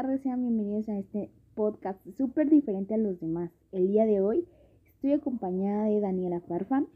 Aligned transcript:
tardes, 0.00 0.20
sean 0.20 0.40
bienvenidos 0.42 0.88
a 0.88 0.96
este 0.96 1.28
podcast 1.56 1.98
súper 2.16 2.48
diferente 2.48 2.94
a 2.94 2.98
los 2.98 3.18
demás. 3.18 3.50
El 3.72 3.88
día 3.88 4.06
de 4.06 4.20
hoy 4.20 4.46
estoy 4.94 5.10
acompañada 5.10 5.86
de 5.86 5.98
Daniela 5.98 6.40
Farfan, 6.42 6.86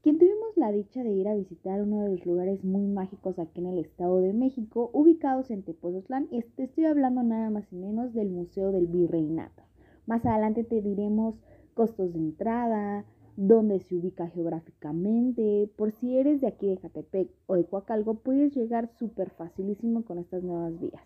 quien 0.00 0.16
tuvimos 0.16 0.56
la 0.56 0.72
dicha 0.72 1.04
de 1.04 1.10
ir 1.12 1.28
a 1.28 1.34
visitar 1.34 1.82
uno 1.82 2.00
de 2.00 2.12
los 2.12 2.24
lugares 2.24 2.64
muy 2.64 2.86
mágicos 2.86 3.38
aquí 3.38 3.60
en 3.60 3.66
el 3.66 3.78
Estado 3.78 4.22
de 4.22 4.32
México, 4.32 4.88
ubicados 4.94 5.50
en 5.50 5.64
Tepoztlán, 5.64 6.28
y 6.30 6.40
te 6.40 6.62
estoy 6.62 6.86
hablando 6.86 7.22
nada 7.22 7.50
más 7.50 7.70
y 7.70 7.76
menos 7.76 8.14
del 8.14 8.30
Museo 8.30 8.72
del 8.72 8.86
Virreinato. 8.86 9.62
Más 10.06 10.24
adelante 10.24 10.64
te 10.64 10.80
diremos 10.80 11.34
costos 11.74 12.14
de 12.14 12.20
entrada, 12.20 13.04
dónde 13.36 13.80
se 13.80 13.96
ubica 13.96 14.28
geográficamente. 14.28 15.68
Por 15.76 15.92
si 15.92 16.16
eres 16.16 16.40
de 16.40 16.46
aquí 16.46 16.68
de 16.68 16.78
Catepec 16.78 17.28
o 17.48 17.56
de 17.56 17.66
Coacalco, 17.66 18.14
puedes 18.14 18.56
llegar 18.56 18.88
súper 18.98 19.28
facilísimo 19.28 20.06
con 20.06 20.16
estas 20.16 20.42
nuevas 20.42 20.80
vías. 20.80 21.04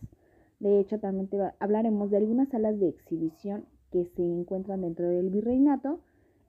De 0.61 0.81
hecho, 0.81 0.99
también 0.99 1.29
te 1.29 1.39
hablaremos 1.61 2.11
de 2.11 2.17
algunas 2.17 2.49
salas 2.49 2.81
de 2.81 2.89
exhibición 2.89 3.65
que 3.93 4.05
se 4.17 4.23
encuentran 4.23 4.83
dentro 4.83 5.09
del 5.09 5.31
virreinato 5.31 6.01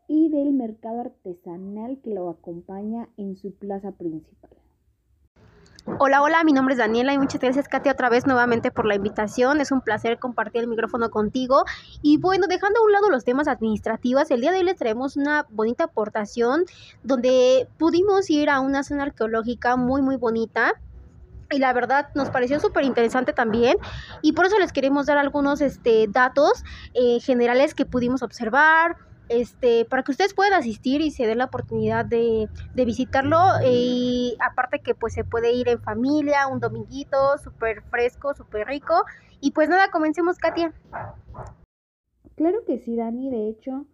y 0.07 0.29
del 0.29 0.51
mercado 0.51 1.01
artesanal 1.01 1.99
que 2.03 2.15
lo 2.15 2.29
acompaña 2.29 3.07
en 3.17 3.37
su 3.37 3.53
plaza 3.53 3.91
principal. 3.91 4.49
Hola, 5.97 6.21
hola, 6.21 6.43
mi 6.43 6.53
nombre 6.53 6.73
es 6.73 6.79
Daniela 6.79 7.13
y 7.13 7.17
muchas 7.17 7.39
gracias 7.39 7.67
Katia 7.67 7.91
otra 7.91 8.09
vez 8.09 8.25
nuevamente 8.25 8.71
por 8.71 8.85
la 8.85 8.95
invitación. 8.95 9.61
Es 9.61 9.71
un 9.71 9.81
placer 9.81 10.17
compartir 10.19 10.61
el 10.61 10.67
micrófono 10.67 11.09
contigo. 11.09 11.63
Y 12.01 12.17
bueno, 12.17 12.47
dejando 12.47 12.79
a 12.79 12.83
un 12.83 12.91
lado 12.91 13.09
los 13.09 13.23
temas 13.23 13.47
administrativos, 13.47 14.29
el 14.31 14.41
día 14.41 14.51
de 14.51 14.59
hoy 14.59 14.65
les 14.65 14.77
traemos 14.77 15.17
una 15.17 15.45
bonita 15.49 15.85
aportación 15.85 16.65
donde 17.03 17.67
pudimos 17.77 18.29
ir 18.29 18.49
a 18.49 18.59
una 18.59 18.83
zona 18.83 19.03
arqueológica 19.03 19.77
muy, 19.77 20.01
muy 20.01 20.15
bonita 20.15 20.73
y 21.51 21.59
la 21.59 21.73
verdad 21.73 22.09
nos 22.15 22.29
pareció 22.29 22.59
súper 22.59 22.83
interesante 22.83 23.33
también 23.33 23.77
y 24.21 24.33
por 24.33 24.45
eso 24.45 24.59
les 24.59 24.71
queremos 24.71 25.05
dar 25.05 25.17
algunos 25.17 25.61
este, 25.61 26.07
datos 26.07 26.63
eh, 26.93 27.19
generales 27.19 27.73
que 27.73 27.85
pudimos 27.85 28.21
observar, 28.21 28.97
este, 29.29 29.85
para 29.85 30.03
que 30.03 30.11
ustedes 30.11 30.33
puedan 30.33 30.53
asistir 30.53 31.01
y 31.01 31.11
se 31.11 31.27
den 31.27 31.37
la 31.37 31.45
oportunidad 31.45 32.03
de, 32.03 32.49
de 32.73 32.85
visitarlo. 32.85 33.37
Y 33.63 34.35
aparte 34.39 34.79
que 34.79 34.95
pues 34.95 35.13
se 35.13 35.23
puede 35.23 35.53
ir 35.53 35.69
en 35.69 35.81
familia, 35.81 36.47
un 36.47 36.59
dominguito, 36.59 37.37
súper 37.37 37.83
fresco, 37.83 38.33
súper 38.33 38.67
rico. 38.67 39.03
Y 39.39 39.51
pues 39.51 39.69
nada, 39.69 39.91
comencemos, 39.91 40.37
Katia. 40.37 40.73
Claro 42.35 42.65
que 42.65 42.79
sí, 42.79 42.95
Dani. 42.95 43.29
De 43.29 43.49
hecho, 43.49 43.85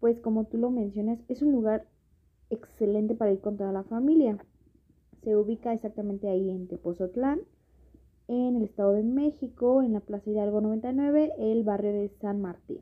pues 0.00 0.20
como 0.20 0.44
tú 0.44 0.56
lo 0.56 0.70
mencionas, 0.70 1.18
es 1.28 1.42
un 1.42 1.52
lugar 1.52 1.84
excelente 2.50 3.14
para 3.14 3.32
ir 3.32 3.40
con 3.40 3.56
toda 3.56 3.72
la 3.72 3.82
familia. 3.82 4.38
Se 5.22 5.36
ubica 5.36 5.72
exactamente 5.72 6.28
ahí 6.28 6.50
en 6.50 6.68
Tepozotlán, 6.68 7.40
en 8.28 8.56
el 8.56 8.62
Estado 8.64 8.92
de 8.92 9.02
México, 9.02 9.82
en 9.82 9.92
la 9.92 10.00
Plaza 10.00 10.30
Hidalgo 10.30 10.60
99, 10.60 11.32
el 11.38 11.64
barrio 11.64 11.92
de 11.92 12.08
San 12.08 12.40
Martín. 12.40 12.80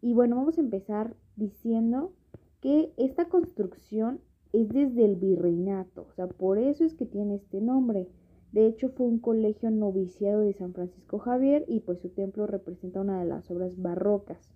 Y 0.00 0.14
bueno, 0.14 0.36
vamos 0.36 0.58
a 0.58 0.62
empezar 0.62 1.14
diciendo 1.36 2.12
que 2.60 2.92
esta 2.96 3.26
construcción 3.28 4.20
es 4.52 4.68
desde 4.68 5.04
el 5.04 5.16
virreinato, 5.16 6.06
o 6.08 6.12
sea, 6.12 6.26
por 6.26 6.58
eso 6.58 6.84
es 6.84 6.94
que 6.94 7.06
tiene 7.06 7.36
este 7.36 7.60
nombre. 7.60 8.08
De 8.52 8.66
hecho, 8.66 8.88
fue 8.88 9.06
un 9.06 9.20
colegio 9.20 9.70
noviciado 9.70 10.40
de 10.40 10.52
San 10.54 10.72
Francisco 10.72 11.18
Javier 11.18 11.64
y 11.68 11.80
pues 11.80 12.00
su 12.00 12.08
templo 12.08 12.46
representa 12.46 13.00
una 13.00 13.20
de 13.20 13.26
las 13.26 13.48
obras 13.50 13.80
barrocas. 13.80 14.50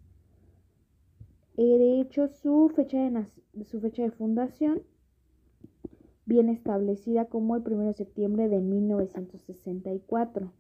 Eh, 1.57 1.79
de 1.79 2.01
hecho, 2.01 2.27
su 2.27 2.69
fecha 2.75 2.99
de, 2.99 3.65
su 3.65 3.81
fecha 3.81 4.03
de 4.03 4.11
fundación 4.11 4.83
viene 6.27 6.53
establecida 6.53 7.27
como 7.27 7.57
el 7.57 7.63
1 7.67 7.87
de 7.89 7.95
septiembre 7.95 8.49
de 8.49 8.61
1964. 8.61 10.53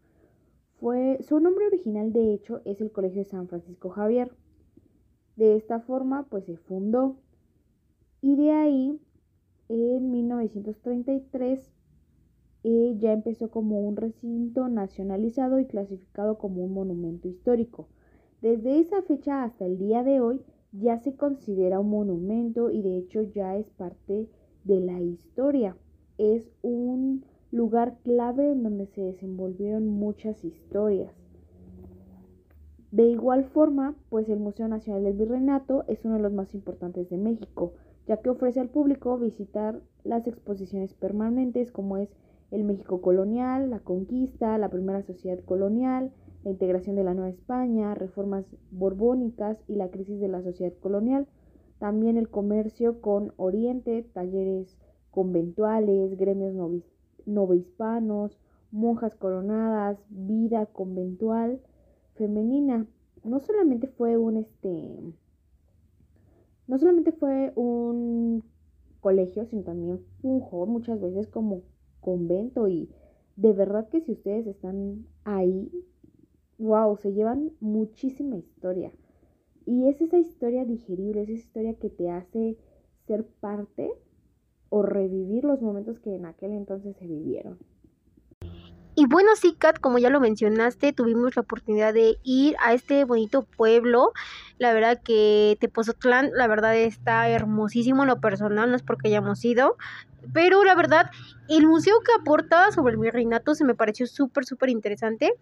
Fue, 0.80 1.18
su 1.22 1.40
nombre 1.40 1.66
original, 1.66 2.12
de 2.12 2.34
hecho, 2.34 2.60
es 2.64 2.80
el 2.80 2.90
Colegio 2.90 3.22
de 3.22 3.28
San 3.28 3.48
Francisco 3.48 3.90
Javier. 3.90 4.30
De 5.36 5.56
esta 5.56 5.80
forma, 5.80 6.26
pues 6.28 6.44
se 6.44 6.56
fundó. 6.56 7.16
Y 8.20 8.36
de 8.36 8.52
ahí, 8.52 9.00
en 9.68 10.10
1933, 10.10 11.72
eh, 12.64 12.96
ya 12.98 13.12
empezó 13.12 13.50
como 13.50 13.80
un 13.80 13.96
recinto 13.96 14.68
nacionalizado 14.68 15.58
y 15.58 15.66
clasificado 15.66 16.38
como 16.38 16.64
un 16.64 16.72
monumento 16.72 17.28
histórico. 17.28 17.88
Desde 18.40 18.78
esa 18.78 19.02
fecha 19.02 19.44
hasta 19.44 19.66
el 19.66 19.78
día 19.78 20.02
de 20.02 20.20
hoy 20.20 20.42
ya 20.72 20.98
se 20.98 21.14
considera 21.14 21.80
un 21.80 21.90
monumento 21.90 22.70
y 22.70 22.82
de 22.82 22.98
hecho 22.98 23.22
ya 23.22 23.56
es 23.56 23.70
parte 23.70 24.12
de 24.12 24.28
la 24.64 25.00
historia. 25.00 25.76
Es 26.18 26.50
un 26.62 27.24
lugar 27.50 27.98
clave 28.02 28.52
en 28.52 28.62
donde 28.62 28.86
se 28.86 29.02
desenvolvieron 29.02 29.86
muchas 29.86 30.44
historias. 30.44 31.12
De 32.90 33.04
igual 33.08 33.44
forma, 33.44 33.96
pues 34.08 34.28
el 34.28 34.38
Museo 34.38 34.68
Nacional 34.68 35.02
del 35.02 35.14
Virreinato 35.14 35.84
es 35.88 36.04
uno 36.04 36.14
de 36.14 36.22
los 36.22 36.32
más 36.32 36.54
importantes 36.54 37.10
de 37.10 37.18
México, 37.18 37.72
ya 38.06 38.18
que 38.18 38.30
ofrece 38.30 38.60
al 38.60 38.68
público 38.68 39.18
visitar 39.18 39.80
las 40.04 40.26
exposiciones 40.26 40.94
permanentes 40.94 41.72
como 41.72 41.96
es 41.96 42.08
el 42.50 42.62
México 42.62 43.00
colonial, 43.00 43.70
la 43.70 43.80
conquista, 43.80 44.56
la 44.58 44.68
primera 44.68 45.02
sociedad 45.02 45.40
colonial, 45.40 46.12
la 46.44 46.50
integración 46.50 46.94
de 46.94 47.02
la 47.02 47.14
Nueva 47.14 47.30
España, 47.30 47.94
reformas 47.94 48.44
borbónicas 48.70 49.58
y 49.66 49.74
la 49.74 49.88
crisis 49.88 50.20
de 50.20 50.28
la 50.28 50.42
sociedad 50.42 50.74
colonial, 50.80 51.26
también 51.84 52.16
el 52.16 52.30
comercio 52.30 53.02
con 53.02 53.34
Oriente, 53.36 54.08
talleres 54.14 54.78
conventuales, 55.10 56.16
gremios 56.16 56.54
novohispanos, 57.26 58.38
monjas 58.70 59.14
coronadas, 59.16 59.98
vida 60.08 60.64
conventual, 60.64 61.60
femenina. 62.14 62.86
No 63.22 63.38
solamente 63.38 63.86
fue 63.86 64.16
un 64.16 64.38
este 64.38 64.98
no 66.66 66.78
solamente 66.78 67.12
fue 67.12 67.52
un 67.54 68.44
colegio, 69.00 69.44
sino 69.44 69.62
también 69.64 70.00
fungó 70.22 70.64
muchas 70.64 70.98
veces 71.02 71.28
como 71.28 71.64
convento 72.00 72.66
y 72.66 72.88
de 73.36 73.52
verdad 73.52 73.90
que 73.90 74.00
si 74.00 74.12
ustedes 74.12 74.46
están 74.46 75.06
ahí, 75.24 75.70
wow, 76.56 76.96
se 76.96 77.12
llevan 77.12 77.52
muchísima 77.60 78.38
historia. 78.38 78.90
Y 79.66 79.88
es 79.88 80.00
esa 80.00 80.18
historia 80.18 80.64
digerible, 80.64 81.22
es 81.22 81.28
esa 81.28 81.38
historia 81.38 81.74
que 81.74 81.90
te 81.90 82.10
hace 82.10 82.56
ser 83.06 83.24
parte 83.40 83.92
o 84.68 84.82
revivir 84.82 85.44
los 85.44 85.62
momentos 85.62 85.98
que 86.00 86.14
en 86.14 86.26
aquel 86.26 86.52
entonces 86.52 86.96
se 86.96 87.06
vivieron. 87.06 87.58
Y 88.96 89.06
bueno, 89.06 89.30
sí, 89.34 89.56
Kat, 89.58 89.80
como 89.80 89.98
ya 89.98 90.08
lo 90.08 90.20
mencionaste, 90.20 90.92
tuvimos 90.92 91.34
la 91.34 91.42
oportunidad 91.42 91.92
de 91.92 92.16
ir 92.22 92.54
a 92.64 92.74
este 92.74 93.04
bonito 93.04 93.42
pueblo. 93.42 94.12
La 94.58 94.72
verdad 94.72 95.00
que 95.02 95.56
Tepozotlán, 95.60 96.30
la 96.32 96.46
verdad 96.46 96.76
está 96.76 97.28
hermosísimo 97.28 98.02
en 98.02 98.08
lo 98.08 98.20
personal, 98.20 98.70
no 98.70 98.76
es 98.76 98.82
porque 98.82 99.08
hayamos 99.08 99.44
ido. 99.44 99.76
Pero 100.32 100.62
la 100.62 100.76
verdad, 100.76 101.10
el 101.48 101.66
museo 101.66 101.96
que 102.06 102.12
aporta 102.20 102.70
sobre 102.70 102.92
el 102.92 103.00
virreinato 103.00 103.56
se 103.56 103.64
me 103.64 103.74
pareció 103.74 104.06
súper, 104.06 104.44
súper 104.44 104.68
interesante. 104.68 105.34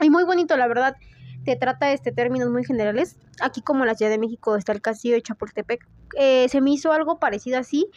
Y 0.00 0.08
muy 0.08 0.24
bonito, 0.24 0.56
la 0.56 0.66
verdad. 0.66 0.96
Te 1.44 1.56
trata 1.56 1.92
este 1.92 2.12
términos 2.12 2.50
muy 2.50 2.64
generales. 2.64 3.16
Aquí 3.40 3.62
como 3.62 3.84
la 3.84 3.94
Ciudad 3.94 4.10
de 4.10 4.18
México 4.18 4.56
está 4.56 4.72
el 4.72 4.80
castillo 4.80 5.14
de 5.14 5.22
Chapultepec. 5.22 5.86
Eh, 6.16 6.48
se 6.48 6.60
me 6.60 6.70
hizo 6.70 6.92
algo 6.92 7.18
parecido 7.18 7.58
así, 7.58 7.90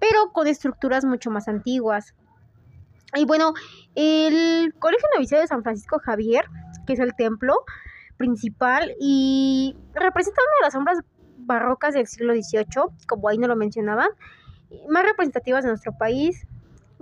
pero 0.00 0.32
con 0.32 0.46
estructuras 0.46 1.04
mucho 1.04 1.30
más 1.30 1.48
antiguas. 1.48 2.14
Y 3.14 3.24
bueno, 3.24 3.54
el 3.94 4.74
Colegio 4.78 5.08
Noviciado 5.14 5.42
de 5.42 5.48
San 5.48 5.62
Francisco 5.62 5.98
Javier, 5.98 6.44
que 6.86 6.94
es 6.94 6.98
el 6.98 7.14
templo 7.14 7.54
principal 8.16 8.94
y 9.00 9.76
representa 9.94 10.42
una 10.42 10.58
de 10.58 10.66
las 10.66 10.72
sombras 10.72 10.98
barrocas 11.38 11.94
del 11.94 12.06
siglo 12.06 12.34
XVIII, 12.34 12.66
como 13.06 13.28
ahí 13.28 13.38
no 13.38 13.46
lo 13.46 13.56
mencionaban, 13.56 14.08
más 14.88 15.04
representativas 15.04 15.64
de 15.64 15.70
nuestro 15.70 15.92
país. 15.96 16.46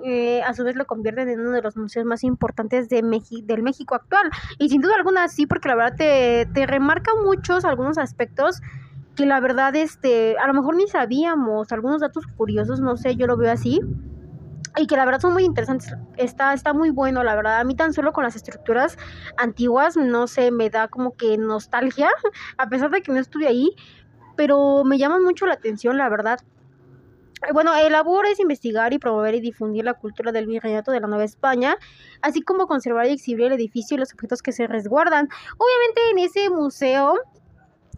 Eh, 0.05 0.43
a 0.43 0.53
su 0.53 0.63
vez 0.63 0.77
lo 0.77 0.87
convierten 0.87 1.29
en 1.29 1.41
uno 1.41 1.53
de 1.53 1.63
los 1.63 1.77
museos 1.77 2.05
más 2.05 2.23
importantes 2.23 2.89
de 2.89 3.03
del 3.43 3.63
México 3.63 3.95
actual. 3.95 4.31
Y 4.59 4.69
sin 4.69 4.81
duda 4.81 4.95
alguna 4.97 5.29
sí, 5.29 5.47
porque 5.47 5.69
la 5.69 5.75
verdad 5.75 5.97
te, 5.97 6.49
te 6.53 6.67
remarca 6.67 7.13
muchos 7.25 7.65
algunos 7.65 7.99
aspectos 7.99 8.61
que 9.17 9.25
la 9.25 9.41
verdad 9.41 9.75
este, 9.75 10.37
a 10.39 10.47
lo 10.47 10.55
mejor 10.55 10.77
ni 10.77 10.87
sabíamos, 10.89 11.73
algunos 11.73 12.03
datos 12.03 12.27
curiosos, 12.37 12.81
no 12.81 12.97
sé, 12.99 13.17
yo 13.17 13.27
lo 13.27 13.39
veo 13.39 13.51
así 13.51 13.81
y 14.77 14.87
que 14.87 14.97
la 14.97 15.05
verdad 15.05 15.21
son 15.21 15.33
muy 15.33 15.45
interesantes. 15.45 15.95
Está, 16.17 16.53
está 16.53 16.73
muy 16.73 16.91
bueno, 16.91 17.25
la 17.25 17.35
verdad. 17.35 17.61
A 17.61 17.65
mí 17.65 17.75
tan 17.75 17.93
solo 17.93 18.13
con 18.13 18.25
las 18.25 18.37
estructuras 18.37 18.99
antiguas, 19.37 19.97
no 19.97 20.27
sé, 20.27 20.51
me 20.51 20.71
da 20.71 20.89
como 20.89 21.17
que 21.17 21.39
nostalgia, 21.39 22.11
a 22.59 22.69
pesar 22.69 22.91
de 22.91 23.03
que 23.03 23.13
no 23.13 23.19
estuve 23.19 23.47
ahí, 23.47 23.75
pero 24.37 24.85
me 24.85 24.99
llama 24.99 25.19
mucho 25.19 25.47
la 25.47 25.55
atención, 25.55 25.97
la 25.97 26.09
verdad. 26.09 26.41
Bueno, 27.53 27.77
el 27.77 27.93
labor 27.93 28.27
es 28.27 28.41
investigar 28.41 28.93
y 28.93 28.99
promover 28.99 29.35
y 29.35 29.41
difundir 29.41 29.85
la 29.85 29.95
cultura 29.95 30.33
del 30.33 30.47
virreinato 30.47 30.91
de 30.91 31.01
la 31.01 31.07
Nueva 31.07 31.25
España, 31.25 31.77
así 32.23 32.41
como 32.41 32.67
conservar 32.67 33.07
y 33.07 33.13
exhibir 33.13 33.47
el 33.47 33.53
edificio 33.53 33.97
y 33.97 33.99
los 33.99 34.13
objetos 34.15 34.43
que 34.43 34.53
se 34.53 34.67
resguardan. 34.67 35.29
Obviamente 35.59 36.11
en 36.11 36.19
ese 36.19 36.51
museo, 36.51 37.21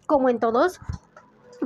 como 0.07 0.29
en 0.29 0.39
todos, 0.39 0.79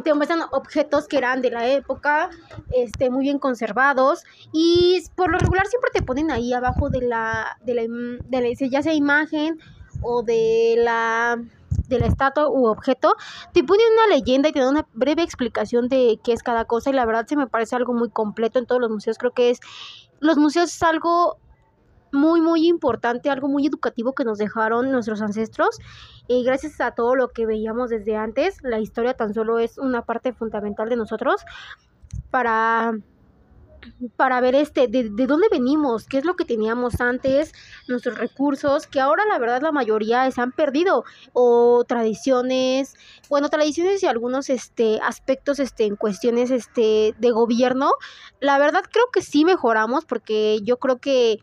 te 0.04 0.14
muestran 0.14 0.42
objetos 0.52 1.08
que 1.08 1.18
eran 1.18 1.42
de 1.42 1.52
la 1.52 1.68
época, 1.68 2.30
este, 2.72 3.10
muy 3.10 3.24
bien 3.24 3.40
conservados 3.40 4.24
y 4.52 5.04
por 5.16 5.32
lo 5.32 5.38
regular 5.38 5.68
siempre 5.68 5.92
te 5.94 6.02
ponen 6.02 6.32
ahí 6.32 6.54
abajo 6.54 6.90
de 6.90 7.02
la, 7.02 7.58
de 7.64 7.74
la, 7.74 7.82
de 7.84 8.42
la 8.42 8.70
ya 8.70 8.82
sea 8.82 8.94
imagen 8.94 9.60
o 10.02 10.24
de 10.24 10.76
la 10.78 11.42
de 11.96 12.02
la 12.02 12.08
estatua 12.08 12.50
u 12.50 12.68
objeto, 12.68 13.16
te 13.54 13.64
ponen 13.64 13.86
una 13.94 14.16
leyenda 14.16 14.50
y 14.50 14.52
te 14.52 14.60
dan 14.60 14.70
una 14.70 14.88
breve 14.94 15.24
explicación 15.24 15.88
de 15.88 16.20
qué 16.24 16.34
es 16.34 16.44
cada 16.44 16.66
cosa 16.66 16.90
y 16.90 16.94
la 16.94 17.06
verdad 17.06 17.26
se 17.28 17.36
me 17.36 17.48
parece 17.48 17.76
algo 17.76 17.94
muy 17.94 18.10
completo 18.10 18.60
en 18.60 18.66
todos 18.66 18.82
los 18.82 18.90
museos. 18.90 19.18
Creo 19.18 19.32
que 19.32 19.50
es 19.50 19.60
los 20.20 20.38
museos 20.38 20.74
es 20.74 20.84
algo 20.84 21.38
muy, 22.14 22.42
muy 22.42 22.68
importante, 22.68 23.30
algo 23.30 23.48
muy 23.48 23.68
educativo 23.68 24.14
que 24.14 24.24
nos 24.24 24.38
dejaron 24.38 24.92
nuestros 24.92 25.22
ancestros. 25.22 25.80
Y 26.28 26.44
gracias 26.44 26.80
a 26.80 26.92
todo 26.92 27.16
lo 27.16 27.30
que 27.30 27.46
veíamos 27.46 27.90
desde 27.90 28.16
antes, 28.16 28.58
la 28.62 28.80
historia 28.80 29.16
tan 29.16 29.34
solo 29.34 29.60
es 29.60 29.78
una 29.78 30.04
parte 30.04 30.32
fundamental 30.32 30.88
de 30.90 30.96
nosotros 30.96 31.44
para 32.30 32.94
para 34.16 34.42
ver 34.42 34.56
este 34.56 34.88
de, 34.88 35.10
de, 35.10 35.28
dónde 35.28 35.48
venimos, 35.52 36.06
qué 36.06 36.18
es 36.18 36.26
lo 36.26 36.36
que 36.36 36.46
teníamos 36.46 37.02
antes, 37.02 37.54
nuestros 37.88 38.18
recursos, 38.18 38.88
que 38.88 39.00
ahora 39.00 39.26
la 39.26 39.40
verdad 39.40 39.62
la 39.62 39.72
mayoría 39.72 40.30
se 40.32 40.42
han 40.42 40.52
perdido 40.52 41.04
o 41.34 41.84
tradiciones, 41.88 42.96
bueno, 43.30 43.50
tradiciones 43.50 44.04
y 44.04 44.08
algunos 44.08 44.50
este 44.50 45.00
aspectos 45.02 45.60
este 45.60 45.86
en 45.86 45.96
cuestiones 45.96 46.52
este 46.52 47.16
de 47.18 47.32
gobierno. 47.32 47.92
La 48.40 48.58
verdad 48.58 48.84
creo 48.92 49.06
que 49.12 49.22
sí 49.22 49.46
mejoramos 49.46 50.06
porque 50.06 50.60
yo 50.64 50.78
creo 50.78 51.00
que 51.00 51.40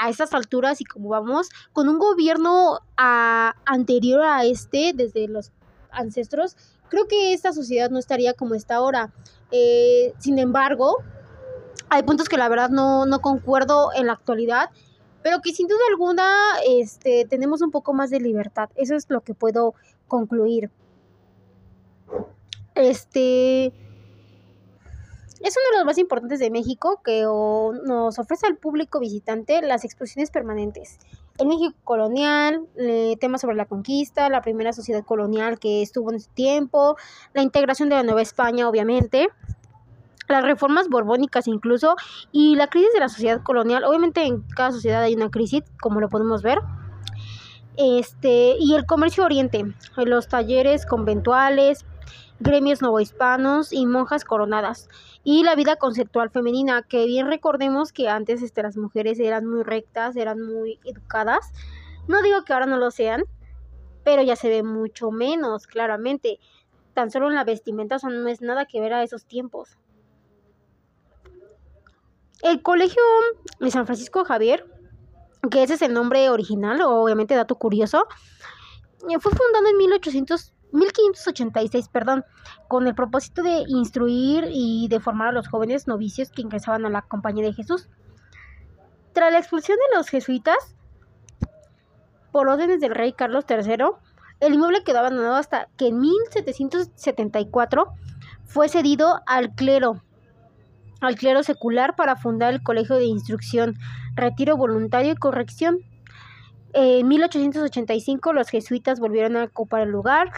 a 0.00 0.10
esas 0.10 0.32
alturas 0.34 0.80
y 0.80 0.84
como 0.84 1.08
vamos, 1.08 1.48
con 1.72 1.88
un 1.88 1.98
gobierno 1.98 2.80
a, 2.96 3.54
anterior 3.64 4.22
a 4.22 4.44
este, 4.44 4.92
desde 4.94 5.28
los 5.28 5.52
ancestros, 5.90 6.56
creo 6.88 7.06
que 7.06 7.32
esta 7.32 7.52
sociedad 7.52 7.90
no 7.90 7.98
estaría 7.98 8.34
como 8.34 8.54
está 8.54 8.76
ahora. 8.76 9.12
Eh, 9.50 10.12
sin 10.18 10.38
embargo, 10.38 10.96
hay 11.88 12.02
puntos 12.02 12.28
que 12.28 12.36
la 12.36 12.48
verdad 12.48 12.70
no, 12.70 13.06
no 13.06 13.20
concuerdo 13.20 13.90
en 13.94 14.06
la 14.06 14.12
actualidad, 14.14 14.70
pero 15.22 15.40
que 15.40 15.52
sin 15.52 15.68
duda 15.68 15.80
alguna 15.90 16.30
este, 16.66 17.24
tenemos 17.24 17.62
un 17.62 17.70
poco 17.70 17.94
más 17.94 18.10
de 18.10 18.20
libertad. 18.20 18.68
Eso 18.74 18.94
es 18.94 19.06
lo 19.08 19.22
que 19.22 19.34
puedo 19.34 19.74
concluir. 20.06 20.70
Este 22.74 23.72
es 25.44 25.54
uno 25.56 25.70
de 25.72 25.78
los 25.78 25.84
más 25.84 25.98
importantes 25.98 26.38
de 26.38 26.50
México 26.50 27.02
que 27.04 27.22
nos 27.22 28.18
ofrece 28.18 28.46
al 28.46 28.56
público 28.56 28.98
visitante 28.98 29.60
las 29.60 29.84
exposiciones 29.84 30.30
permanentes. 30.30 30.98
El 31.36 31.48
México 31.48 31.74
colonial, 31.84 32.66
temas 33.20 33.42
sobre 33.42 33.56
la 33.56 33.66
conquista, 33.66 34.30
la 34.30 34.40
primera 34.40 34.72
sociedad 34.72 35.04
colonial 35.04 35.58
que 35.58 35.82
estuvo 35.82 36.10
en 36.10 36.16
ese 36.16 36.30
tiempo, 36.32 36.96
la 37.34 37.42
integración 37.42 37.90
de 37.90 37.96
la 37.96 38.02
Nueva 38.04 38.22
España, 38.22 38.68
obviamente, 38.68 39.28
las 40.28 40.42
reformas 40.42 40.88
borbónicas 40.88 41.46
incluso, 41.48 41.96
y 42.32 42.56
la 42.56 42.68
crisis 42.68 42.92
de 42.92 43.00
la 43.00 43.08
sociedad 43.08 43.42
colonial. 43.42 43.84
Obviamente 43.84 44.24
en 44.24 44.42
cada 44.42 44.72
sociedad 44.72 45.02
hay 45.02 45.14
una 45.14 45.30
crisis, 45.30 45.62
como 45.80 46.00
lo 46.00 46.08
podemos 46.08 46.42
ver. 46.42 46.60
Este, 47.76 48.54
y 48.58 48.74
el 48.74 48.86
comercio 48.86 49.24
oriente, 49.24 49.64
los 49.96 50.28
talleres 50.28 50.86
conventuales, 50.86 51.84
gremios 52.40 52.82
novohispanos 52.82 53.72
y 53.72 53.86
monjas 53.86 54.24
coronadas. 54.24 54.88
Y 55.24 55.42
la 55.42 55.54
vida 55.54 55.76
conceptual 55.76 56.30
femenina, 56.30 56.82
que 56.82 57.06
bien 57.06 57.26
recordemos 57.26 57.92
que 57.92 58.08
antes 58.08 58.42
este, 58.42 58.62
las 58.62 58.76
mujeres 58.76 59.18
eran 59.18 59.46
muy 59.46 59.62
rectas, 59.62 60.16
eran 60.16 60.40
muy 60.40 60.78
educadas. 60.84 61.52
No 62.06 62.22
digo 62.22 62.44
que 62.44 62.52
ahora 62.52 62.66
no 62.66 62.76
lo 62.76 62.90
sean, 62.90 63.24
pero 64.04 64.22
ya 64.22 64.36
se 64.36 64.48
ve 64.48 64.62
mucho 64.62 65.10
menos, 65.10 65.66
claramente. 65.66 66.38
Tan 66.92 67.10
solo 67.10 67.28
en 67.28 67.34
la 67.34 67.44
vestimenta, 67.44 67.96
o 67.96 68.08
no 68.08 68.28
es 68.28 68.40
nada 68.40 68.66
que 68.66 68.80
ver 68.80 68.92
a 68.92 69.02
esos 69.02 69.24
tiempos. 69.24 69.78
El 72.44 72.62
colegio 72.62 73.02
de 73.58 73.70
San 73.70 73.86
Francisco 73.86 74.24
Javier, 74.24 74.66
que 75.50 75.62
ese 75.62 75.74
es 75.74 75.82
el 75.82 75.94
nombre 75.94 76.28
original, 76.28 76.80
obviamente 76.82 77.34
dato 77.34 77.56
curioso, 77.56 78.06
fue 79.00 79.32
fundado 79.32 79.66
en 79.68 79.78
1800 79.78 80.54
1586, 80.74 81.88
perdón, 81.88 82.24
con 82.68 82.86
el 82.86 82.94
propósito 82.94 83.42
de 83.42 83.64
instruir 83.68 84.48
y 84.50 84.88
de 84.88 85.00
formar 85.00 85.28
a 85.28 85.32
los 85.32 85.48
jóvenes 85.48 85.86
novicios 85.86 86.30
que 86.30 86.42
ingresaban 86.42 86.84
a 86.84 86.90
la 86.90 87.02
compañía 87.02 87.44
de 87.44 87.52
Jesús. 87.52 87.88
Tras 89.12 89.32
la 89.32 89.38
expulsión 89.38 89.78
de 89.78 89.96
los 89.96 90.08
jesuitas, 90.08 90.76
por 92.32 92.48
órdenes 92.48 92.80
del 92.80 92.94
rey 92.94 93.12
Carlos 93.12 93.44
III, 93.48 93.86
el 94.40 94.54
inmueble 94.54 94.82
quedó 94.82 94.98
abandonado 94.98 95.36
hasta 95.36 95.68
que 95.78 95.86
en 95.88 96.00
1774 96.00 97.86
fue 98.44 98.68
cedido 98.68 99.22
al 99.26 99.54
clero, 99.54 100.02
al 101.00 101.16
clero 101.16 101.42
secular 101.42 101.96
para 101.96 102.16
fundar 102.16 102.54
el 102.54 102.62
Colegio 102.62 102.96
de 102.96 103.04
Instrucción, 103.04 103.76
Retiro 104.14 104.56
Voluntario 104.56 105.12
y 105.12 105.16
Corrección. 105.16 105.80
En 106.72 107.06
1885 107.06 108.32
los 108.32 108.48
jesuitas 108.48 109.00
volvieron 109.00 109.36
a 109.36 109.44
ocupar 109.44 109.82
el 109.82 109.90
lugar 109.90 110.30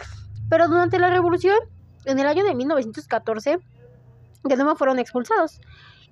pero 0.49 0.67
durante 0.67 0.99
la 0.99 1.09
revolución, 1.09 1.57
en 2.05 2.19
el 2.19 2.27
año 2.27 2.45
de 2.45 2.55
1914, 2.55 3.59
de 4.43 4.55
nuevo 4.55 4.75
fueron 4.75 4.99
expulsados. 4.99 5.59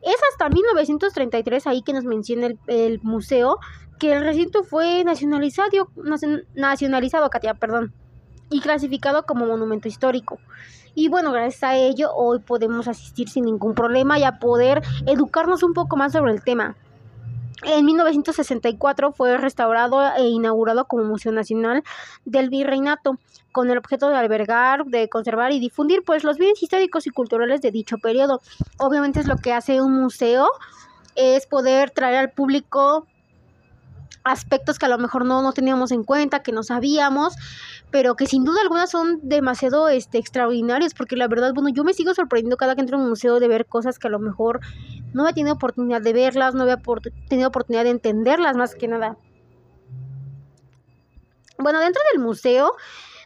Es 0.02 0.18
hasta 0.32 0.50
1933 0.50 1.68
ahí 1.68 1.82
que 1.82 1.94
nos 1.94 2.04
menciona 2.04 2.50
el, 2.68 3.00
museo 3.02 3.60
que 3.98 4.14
el 4.14 4.24
recinto 4.24 4.64
fue 4.64 5.04
nacionalizado, 5.06 5.90
nacionalizado, 6.54 7.30
Katia, 7.30 7.54
perdón, 7.54 7.94
y 8.50 8.60
clasificado 8.60 9.24
como 9.24 9.46
monumento 9.46 9.88
histórico. 9.88 10.38
Y 10.96 11.10
bueno, 11.10 11.34
gracias 11.34 11.64
a 11.64 11.76
ello 11.76 12.14
hoy 12.16 12.40
podemos 12.40 12.88
asistir 12.88 13.30
sin 13.30 13.44
ningún 13.44 13.76
problema 13.76 14.18
y 14.18 14.24
a 14.24 14.40
poder 14.40 14.82
educarnos 15.06 15.62
un 15.62 15.74
poco 15.74 15.98
más 15.98 16.14
sobre 16.14 16.32
el 16.32 16.42
tema. 16.42 16.76
En 17.64 17.86
1964 17.86 19.12
fue 19.12 19.38
restaurado 19.38 20.02
e 20.16 20.28
inaugurado 20.28 20.86
como 20.86 21.04
Museo 21.04 21.32
Nacional 21.32 21.84
del 22.24 22.50
Virreinato, 22.50 23.18
con 23.52 23.70
el 23.70 23.78
objeto 23.78 24.10
de 24.10 24.18
albergar, 24.18 24.86
de 24.86 25.10
conservar 25.10 25.52
y 25.52 25.60
difundir 25.60 26.04
pues 26.06 26.24
los 26.24 26.38
bienes 26.38 26.62
históricos 26.62 27.08
y 27.08 27.10
culturales 27.10 27.62
de 27.62 27.72
dicho 27.72 27.98
periodo. 27.98 28.42
Obviamente 28.78 29.20
es 29.20 29.28
lo 29.28 29.38
que 29.38 29.52
hace 29.52 29.82
un 29.82 30.00
museo, 30.00 30.48
es 31.16 31.48
poder 31.48 31.92
traer 31.92 32.18
al 32.18 32.32
público 32.32 33.08
aspectos 34.26 34.80
que 34.80 34.88
a 34.88 34.90
lo 34.90 34.98
mejor 34.98 35.24
no, 35.24 35.42
no 35.42 35.54
teníamos 35.54 35.92
en 35.92 36.04
cuenta, 36.04 36.42
que 36.42 36.52
no 36.52 36.64
sabíamos, 36.64 37.36
pero 37.92 38.16
que 38.16 38.26
sin 38.26 38.44
duda 38.44 38.62
alguna 38.62 38.88
son 38.88 39.20
demasiado 39.22 39.88
este, 39.88 40.18
extraordinarios, 40.18 40.94
porque 40.96 41.16
la 41.16 41.28
verdad, 41.28 41.54
bueno, 41.54 41.70
yo 41.70 41.84
me 41.84 41.94
sigo 41.94 42.14
sorprendiendo 42.14 42.58
cada 42.58 42.76
que 42.76 42.82
entro 42.82 42.98
a 42.98 43.02
un 43.02 43.08
museo 43.08 43.40
de 43.40 43.48
ver 43.48 43.68
cosas 43.68 44.00
que 44.00 44.08
a 44.08 44.10
lo 44.10 44.20
mejor 44.20 44.60
no 45.14 45.22
había 45.22 45.36
tenido 45.36 45.54
oportunidad 45.54 46.02
de 46.02 46.12
verlas, 46.12 46.56
no 46.56 46.64
había 46.64 46.82
tenido 47.30 47.48
oportunidad 47.48 47.84
de 47.84 47.92
entenderlas 47.92 48.58
más 48.58 48.74
que 48.76 48.88
nada. 48.88 49.16
Bueno, 51.60 51.80
dentro 51.80 52.02
del 52.12 52.22
museo 52.22 52.74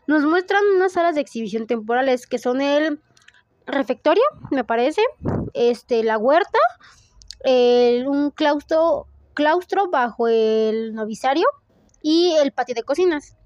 nos 0.05 0.23
muestran 0.23 0.63
unas 0.75 0.91
salas 0.91 1.15
de 1.15 1.21
exhibición 1.21 1.65
temporales 1.65 2.27
que 2.27 2.39
son 2.39 2.61
el 2.61 2.99
refectorio, 3.65 4.23
me 4.51 4.65
parece, 4.65 5.01
este, 5.53 6.03
la 6.03 6.17
huerta, 6.17 6.59
un 7.45 8.31
claustro 8.35 9.07
claustro 9.39 9.89
bajo 9.89 10.27
el 10.27 10.93
novisario 10.93 11.47
y 12.01 12.35
el 12.41 12.51
patio 12.51 12.75
de 12.75 12.83
cocinas. 12.83 13.37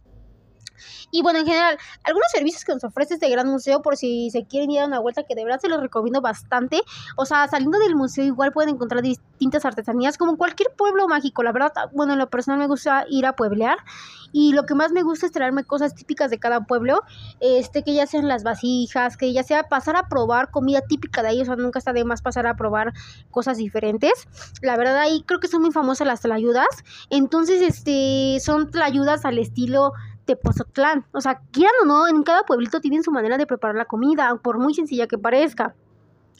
Y 1.11 1.21
bueno, 1.21 1.39
en 1.39 1.45
general, 1.45 1.77
algunos 2.03 2.27
servicios 2.31 2.63
que 2.65 2.73
nos 2.73 2.83
ofrece 2.83 3.15
este 3.15 3.29
gran 3.29 3.47
museo, 3.47 3.81
por 3.81 3.97
si 3.97 4.29
se 4.31 4.45
quieren 4.45 4.71
ir 4.71 4.81
a 4.81 4.85
una 4.85 4.99
vuelta, 4.99 5.23
que 5.23 5.35
de 5.35 5.43
verdad 5.43 5.59
se 5.59 5.69
los 5.69 5.81
recomiendo 5.81 6.21
bastante. 6.21 6.81
O 7.15 7.25
sea, 7.25 7.47
saliendo 7.47 7.79
del 7.79 7.95
museo 7.95 8.23
igual 8.23 8.51
pueden 8.51 8.75
encontrar 8.75 9.01
distintas 9.01 9.65
artesanías, 9.65 10.17
como 10.17 10.37
cualquier 10.37 10.71
pueblo 10.75 11.07
mágico. 11.07 11.43
La 11.43 11.51
verdad, 11.51 11.71
bueno, 11.93 12.13
en 12.13 12.19
lo 12.19 12.29
personal 12.29 12.59
me 12.59 12.67
gusta 12.67 13.05
ir 13.09 13.25
a 13.25 13.35
pueblear. 13.35 13.77
Y 14.35 14.53
lo 14.53 14.65
que 14.65 14.73
más 14.73 14.91
me 14.91 15.03
gusta 15.03 15.27
es 15.27 15.31
traerme 15.31 15.63
cosas 15.63 15.93
típicas 15.93 16.31
de 16.31 16.39
cada 16.39 16.61
pueblo. 16.61 17.01
Este, 17.39 17.83
que 17.83 17.93
ya 17.93 18.07
sean 18.07 18.27
las 18.27 18.43
vasijas, 18.43 19.15
que 19.15 19.31
ya 19.31 19.43
sea 19.43 19.69
pasar 19.69 19.95
a 19.95 20.09
probar 20.09 20.49
comida 20.49 20.81
típica 20.81 21.21
de 21.21 21.29
ahí. 21.29 21.41
O 21.41 21.45
sea, 21.45 21.55
nunca 21.55 21.79
está 21.79 21.93
de 21.93 22.03
más 22.03 22.21
pasar 22.21 22.47
a 22.47 22.55
probar 22.55 22.93
cosas 23.29 23.57
diferentes. 23.57 24.27
La 24.61 24.75
verdad, 24.75 24.97
ahí 24.97 25.23
creo 25.25 25.39
que 25.39 25.47
son 25.47 25.61
muy 25.61 25.71
famosas 25.71 26.07
las 26.07 26.21
tlayudas. 26.21 26.83
Entonces, 27.11 27.61
este, 27.61 28.39
son 28.39 28.71
tlayudas 28.71 29.23
al 29.25 29.37
estilo 29.37 29.93
Tepozotlán. 30.25 31.05
O 31.11 31.21
sea, 31.21 31.41
quieran 31.51 31.73
o 31.83 31.85
no, 31.85 32.07
en 32.07 32.23
cada 32.23 32.43
pueblito 32.43 32.79
tienen 32.79 33.03
su 33.03 33.11
manera 33.11 33.37
de 33.37 33.45
preparar 33.45 33.75
la 33.75 33.85
comida, 33.85 34.35
por 34.41 34.59
muy 34.59 34.73
sencilla 34.73 35.07
que 35.07 35.17
parezca. 35.17 35.75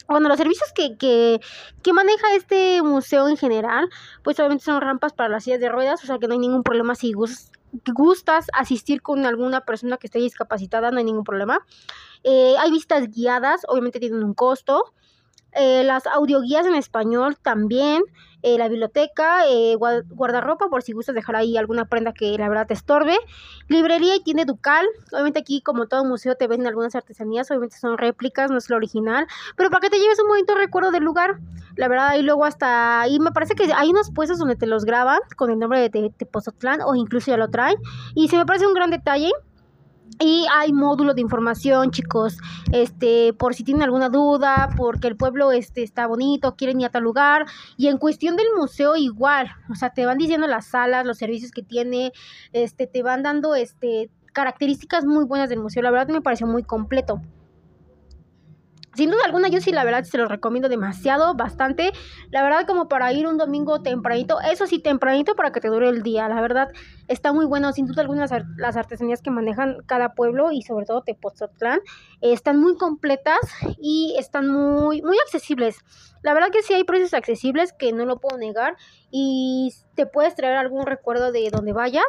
Bueno, 0.08 0.28
los 0.28 0.38
servicios 0.38 0.72
que, 0.74 0.98
que, 0.98 1.40
que, 1.82 1.94
maneja 1.94 2.36
este 2.36 2.82
museo 2.82 3.28
en 3.30 3.38
general, 3.38 3.90
pues 4.22 4.38
obviamente 4.40 4.66
son 4.66 4.82
rampas 4.82 5.14
para 5.14 5.30
las 5.30 5.46
sillas 5.46 5.62
de 5.62 5.70
ruedas, 5.70 6.04
o 6.04 6.08
sea 6.08 6.20
que 6.20 6.28
no 6.28 6.34
hay 6.34 6.40
ningún 6.40 6.64
problema 6.64 6.94
si 6.94 7.14
gustas 7.14 8.48
asistir 8.54 9.02
con 9.02 9.26
alguna 9.26 9.62
persona 9.62 9.98
que 9.98 10.08
esté 10.08 10.20
discapacitada, 10.20 10.92
no 10.92 10.98
hay 10.98 11.06
ningún 11.06 11.24
problema. 11.24 11.66
Eh, 12.24 12.56
hay 12.60 12.72
vistas 12.72 13.10
guiadas, 13.10 13.62
obviamente 13.68 14.00
tienen 14.00 14.24
un 14.24 14.34
costo. 14.34 14.94
Eh, 15.56 15.84
las 15.84 16.08
audioguías 16.08 16.66
en 16.66 16.76
español 16.76 17.38
también, 17.42 18.04
eh, 18.42 18.58
la 18.58 18.68
biblioteca, 18.68 19.48
eh, 19.48 19.76
guardarropa 19.76 20.68
por 20.68 20.82
si 20.82 20.92
gustas 20.92 21.16
dejar 21.16 21.36
ahí 21.36 21.56
alguna 21.56 21.86
prenda 21.86 22.12
que 22.12 22.38
la 22.38 22.50
verdad 22.50 22.68
te 22.68 22.74
estorbe, 22.74 23.16
librería 23.70 24.16
y 24.16 24.20
tienda 24.22 24.44
Ducal, 24.46 24.86
obviamente 25.12 25.40
aquí 25.40 25.62
como 25.62 25.88
todo 25.88 26.04
museo 26.04 26.36
te 26.36 26.48
venden 26.48 26.68
algunas 26.68 26.96
artesanías, 26.96 27.50
obviamente 27.52 27.78
son 27.78 27.98
réplicas, 27.98 28.52
no 28.52 28.58
es 28.58 28.70
lo 28.70 28.76
original, 28.76 29.28
pero 29.56 29.70
para 29.70 29.82
que 29.82 29.90
te 29.90 30.00
lleves 30.00 30.20
un 30.20 30.28
bonito 30.28 30.56
recuerdo 30.56 30.92
del 30.92 31.04
lugar, 31.04 31.40
la 31.78 31.88
verdad 31.88 32.16
y 32.16 32.22
luego 32.22 32.44
hasta 32.46 33.02
ahí 33.02 33.20
me 33.20 33.32
parece 33.32 33.56
que 33.56 33.72
hay 33.74 33.92
unos 33.92 34.12
puestos 34.12 34.40
donde 34.40 34.56
te 34.56 34.68
los 34.68 34.84
graban 34.84 35.20
con 35.38 35.50
el 35.50 35.60
nombre 35.60 35.88
de 35.88 36.10
Tepozotlán 36.10 36.82
o 36.82 36.96
incluso 36.96 37.32
ya 37.32 37.38
lo 37.38 37.50
traen 37.50 37.78
y 38.14 38.28
se 38.28 38.38
me 38.38 38.46
parece 38.46 38.68
un 38.68 38.74
gran 38.74 38.92
detalle 38.92 39.32
y 40.20 40.46
hay 40.54 40.74
módulos 40.74 41.16
de 41.16 41.22
información, 41.22 41.92
chicos, 41.92 42.38
este, 42.72 43.34
por 43.34 43.54
si 43.54 43.64
tienen 43.64 43.84
alguna 43.84 44.10
duda, 44.10 44.70
porque 44.78 45.08
el 45.08 45.16
pueblo 45.16 45.52
este, 45.52 45.84
está 45.84 46.08
bonito, 46.08 46.56
quieren 46.56 46.82
ir 46.82 46.88
a 46.88 46.90
tal 46.90 47.04
lugar. 47.04 47.46
Y 47.78 47.88
en 47.88 47.98
cuestión 47.98 48.36
del 48.36 48.48
museo 48.58 48.96
igual, 48.96 49.50
o 49.70 49.76
sea, 49.76 49.92
te 49.92 50.06
van 50.06 50.18
diciendo 50.18 50.48
las 50.48 50.68
salas, 50.68 51.06
los 51.06 51.18
servicios 51.18 51.52
que 51.52 51.64
tiene, 51.64 52.12
este, 52.52 52.88
te 52.88 53.04
van 53.04 53.24
dando 53.24 53.56
este, 53.56 54.10
características 54.34 55.06
muy 55.06 55.26
buenas 55.26 55.50
del 55.50 55.60
museo. 55.60 55.82
La 55.84 55.92
verdad 55.92 56.14
me 56.14 56.22
pareció 56.22 56.48
muy 56.48 56.64
completo. 56.64 57.22
Sin 58.96 59.10
duda 59.10 59.26
alguna, 59.26 59.48
yo 59.48 59.60
sí, 59.60 59.72
la 59.72 59.84
verdad, 59.84 60.04
se 60.04 60.20
los 60.20 60.30
recomiendo 60.30 60.70
demasiado, 60.70 61.34
bastante. 61.34 61.92
La 62.30 62.44
verdad, 62.44 62.68
como 62.68 62.88
para 62.88 63.12
ir 63.12 63.26
un 63.26 63.38
domingo 63.38 63.82
tempranito, 63.82 64.40
eso 64.42 64.68
sí, 64.68 64.80
tempranito 64.80 65.36
para 65.36 65.52
que 65.52 65.60
te 65.60 65.68
dure 65.68 65.90
el 65.90 66.04
día. 66.04 66.30
La 66.30 66.40
verdad, 66.42 66.70
está 67.08 67.34
muy 67.34 67.46
bueno. 67.46 67.74
Sin 67.74 67.88
duda 67.88 68.04
alguna, 68.04 68.28
las, 68.58 68.78
artesanías 68.78 69.22
que 69.24 69.32
manejan 69.32 69.78
cada 69.88 70.14
pueblo 70.14 70.52
y 70.52 70.62
sobre 70.62 70.86
todo 70.86 71.02
Tepoztlán 71.02 71.80
están 72.22 72.60
muy 72.60 72.78
completas 72.78 73.40
y 73.80 74.16
están 74.20 74.48
muy, 74.48 75.02
muy 75.02 75.18
accesibles. 75.26 75.84
La 76.22 76.34
verdad 76.36 76.50
que 76.52 76.62
sí 76.62 76.74
hay 76.74 76.84
precios 76.84 77.16
accesibles 77.16 77.74
que 77.74 77.94
no 77.94 78.06
lo 78.06 78.20
puedo 78.20 78.38
negar 78.38 78.76
y 79.10 79.74
te 79.96 80.06
puedes 80.06 80.36
traer 80.36 80.56
algún 80.56 80.86
recuerdo 80.86 81.32
de 81.32 81.50
donde 81.52 81.74
vayas 81.74 82.06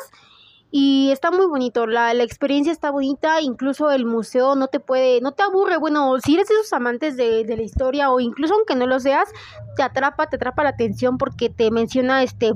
y 0.76 1.12
está 1.12 1.30
muy 1.30 1.46
bonito, 1.46 1.86
la, 1.86 2.12
la, 2.14 2.24
experiencia 2.24 2.72
está 2.72 2.90
bonita, 2.90 3.40
incluso 3.40 3.92
el 3.92 4.06
museo 4.06 4.56
no 4.56 4.66
te 4.66 4.80
puede, 4.80 5.20
no 5.20 5.30
te 5.30 5.44
aburre, 5.44 5.76
bueno, 5.76 6.18
si 6.18 6.34
eres 6.34 6.48
de 6.48 6.54
esos 6.54 6.72
amantes 6.72 7.16
de, 7.16 7.44
de 7.44 7.56
la 7.56 7.62
historia 7.62 8.10
o 8.10 8.18
incluso 8.18 8.54
aunque 8.54 8.74
no 8.74 8.84
lo 8.88 8.98
seas, 8.98 9.28
te 9.76 9.84
atrapa, 9.84 10.26
te 10.26 10.34
atrapa 10.34 10.64
la 10.64 10.70
atención 10.70 11.16
porque 11.16 11.48
te 11.48 11.70
menciona 11.70 12.24
este 12.24 12.54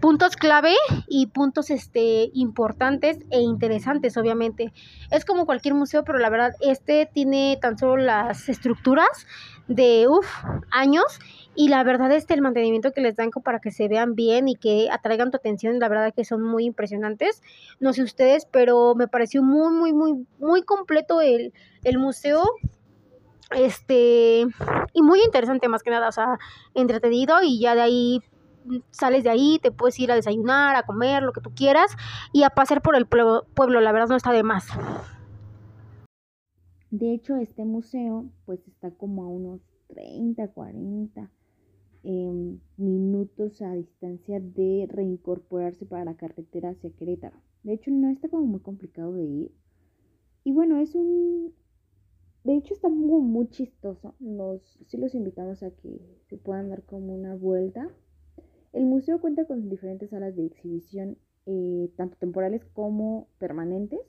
puntos 0.00 0.36
clave 0.36 0.72
y 1.06 1.26
puntos 1.26 1.68
este 1.68 2.30
importantes 2.32 3.18
e 3.28 3.40
interesantes 3.40 4.16
obviamente. 4.16 4.72
Es 5.10 5.26
como 5.26 5.44
cualquier 5.44 5.74
museo 5.74 6.02
pero 6.02 6.18
la 6.18 6.30
verdad 6.30 6.54
este 6.60 7.10
tiene 7.12 7.58
tan 7.60 7.76
solo 7.76 7.98
las 7.98 8.48
estructuras 8.48 9.26
de 9.70 10.08
uf, 10.08 10.26
años. 10.70 11.20
Y 11.54 11.68
la 11.68 11.82
verdad 11.84 12.12
este 12.12 12.34
el 12.34 12.42
mantenimiento 12.42 12.92
que 12.92 13.00
les 13.00 13.16
dan 13.16 13.30
para 13.30 13.60
que 13.60 13.70
se 13.70 13.88
vean 13.88 14.14
bien 14.14 14.48
y 14.48 14.56
que 14.56 14.88
atraigan 14.90 15.30
tu 15.30 15.36
atención 15.36 15.78
la 15.78 15.88
verdad 15.88 16.12
que 16.14 16.24
son 16.24 16.42
muy 16.42 16.64
impresionantes. 16.64 17.42
No 17.78 17.92
sé 17.92 18.02
ustedes 18.02 18.46
pero 18.50 18.94
me 18.94 19.08
pareció 19.08 19.42
muy 19.42 19.72
muy 19.72 19.92
muy 19.92 20.26
muy 20.38 20.62
completo 20.62 21.20
el, 21.20 21.52
el 21.84 21.98
museo. 21.98 22.42
Este 23.52 24.46
y 24.92 25.02
muy 25.02 25.20
interesante 25.24 25.68
más 25.68 25.82
que 25.82 25.90
nada 25.90 26.08
o 26.08 26.12
sea 26.12 26.38
entretenido. 26.74 27.42
Y 27.42 27.60
ya 27.60 27.74
de 27.74 27.82
ahí 27.82 28.20
sales 28.90 29.24
de 29.24 29.30
ahí, 29.30 29.58
te 29.62 29.70
puedes 29.72 29.98
ir 29.98 30.12
a 30.12 30.14
desayunar, 30.14 30.76
a 30.76 30.82
comer, 30.82 31.22
lo 31.22 31.32
que 31.32 31.40
tú 31.40 31.50
quieras, 31.54 31.96
y 32.32 32.42
a 32.42 32.50
pasear 32.50 32.82
por 32.82 32.94
el 32.94 33.06
pueblo, 33.06 33.46
pueblo 33.54 33.80
la 33.80 33.90
verdad 33.90 34.08
no 34.08 34.16
está 34.16 34.32
de 34.32 34.42
más. 34.42 34.68
De 36.90 37.12
hecho, 37.12 37.36
este 37.36 37.64
museo 37.64 38.30
pues 38.46 38.66
está 38.66 38.90
como 38.90 39.22
a 39.22 39.28
unos 39.28 39.60
30, 39.88 40.48
40 40.48 41.30
em, 42.02 42.58
minutos 42.76 43.62
a 43.62 43.74
distancia 43.74 44.40
de 44.40 44.88
reincorporarse 44.90 45.86
para 45.86 46.04
la 46.04 46.16
carretera 46.16 46.70
hacia 46.70 46.90
Querétaro. 46.90 47.36
De 47.62 47.74
hecho, 47.74 47.92
no 47.92 48.08
está 48.08 48.28
como 48.28 48.46
muy 48.46 48.60
complicado 48.60 49.12
de 49.12 49.24
ir. 49.24 49.52
Y 50.42 50.52
bueno, 50.52 50.78
es 50.78 50.96
un... 50.96 51.52
De 52.42 52.56
hecho, 52.56 52.74
está 52.74 52.88
muy, 52.88 53.20
muy 53.22 53.48
chistoso. 53.50 54.14
Los, 54.18 54.60
sí 54.86 54.96
los 54.96 55.14
invitamos 55.14 55.62
a 55.62 55.70
que 55.70 56.00
se 56.28 56.38
puedan 56.38 56.70
dar 56.70 56.82
como 56.82 57.14
una 57.14 57.36
vuelta. 57.36 57.88
El 58.72 58.86
museo 58.86 59.20
cuenta 59.20 59.44
con 59.44 59.68
diferentes 59.68 60.10
salas 60.10 60.34
de 60.34 60.46
exhibición, 60.46 61.18
eh, 61.46 61.90
tanto 61.96 62.16
temporales 62.16 62.64
como 62.64 63.28
permanentes. 63.38 64.00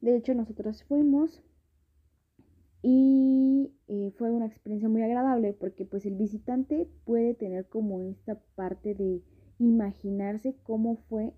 De 0.00 0.16
hecho, 0.16 0.34
nosotros 0.34 0.82
fuimos 0.84 1.42
y 2.82 3.72
eh, 3.88 4.12
fue 4.16 4.30
una 4.30 4.46
experiencia 4.46 4.88
muy 4.88 5.02
agradable 5.02 5.52
porque 5.52 5.84
pues 5.84 6.06
el 6.06 6.14
visitante 6.14 6.88
puede 7.04 7.34
tener 7.34 7.68
como 7.68 8.02
esta 8.02 8.40
parte 8.54 8.94
de 8.94 9.22
imaginarse 9.58 10.56
cómo 10.62 10.96
fue 11.08 11.32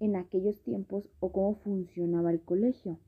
en 0.00 0.16
aquellos 0.16 0.62
tiempos 0.62 1.08
o 1.20 1.32
cómo 1.32 1.54
funcionaba 1.54 2.30
el 2.30 2.42
colegio. 2.42 2.98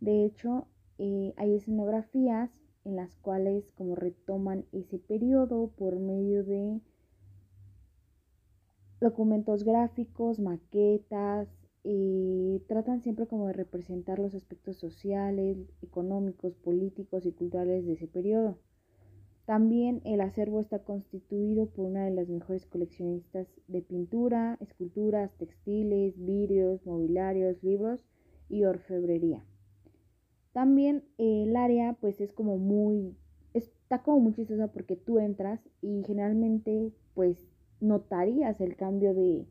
De 0.00 0.24
hecho, 0.24 0.66
eh, 0.98 1.34
hay 1.36 1.54
escenografías 1.54 2.50
en 2.84 2.96
las 2.96 3.16
cuales 3.16 3.70
como 3.72 3.94
retoman 3.94 4.64
ese 4.72 4.98
periodo 4.98 5.70
por 5.76 5.98
medio 5.98 6.42
de 6.42 6.80
documentos 9.00 9.64
gráficos, 9.64 10.38
maquetas, 10.38 11.48
eh, 11.84 12.62
tratan 12.68 13.02
siempre 13.02 13.26
como 13.26 13.48
de 13.48 13.54
representar 13.54 14.18
los 14.18 14.34
aspectos 14.34 14.76
sociales, 14.76 15.58
económicos, 15.82 16.54
políticos 16.56 17.26
y 17.26 17.32
culturales 17.32 17.84
de 17.84 17.94
ese 17.94 18.06
periodo. 18.06 18.58
También 19.46 20.00
el 20.04 20.20
acervo 20.20 20.60
está 20.60 20.84
constituido 20.84 21.66
por 21.66 21.86
una 21.86 22.04
de 22.04 22.12
las 22.12 22.28
mejores 22.28 22.64
coleccionistas 22.66 23.48
de 23.66 23.82
pintura, 23.82 24.56
esculturas, 24.60 25.32
textiles, 25.36 26.14
vidrios, 26.16 26.86
mobiliarios, 26.86 27.60
libros 27.64 28.04
y 28.48 28.64
orfebrería. 28.64 29.44
También 30.52 31.04
el 31.18 31.56
área 31.56 31.94
pues 32.00 32.20
es 32.20 32.32
como 32.32 32.56
muy, 32.56 33.16
está 33.52 34.02
como 34.02 34.20
muy 34.20 34.34
chistosa 34.34 34.68
porque 34.68 34.96
tú 34.96 35.18
entras 35.18 35.60
y 35.80 36.04
generalmente 36.04 36.92
pues 37.14 37.48
notarías 37.80 38.60
el 38.60 38.76
cambio 38.76 39.12
de, 39.12 39.44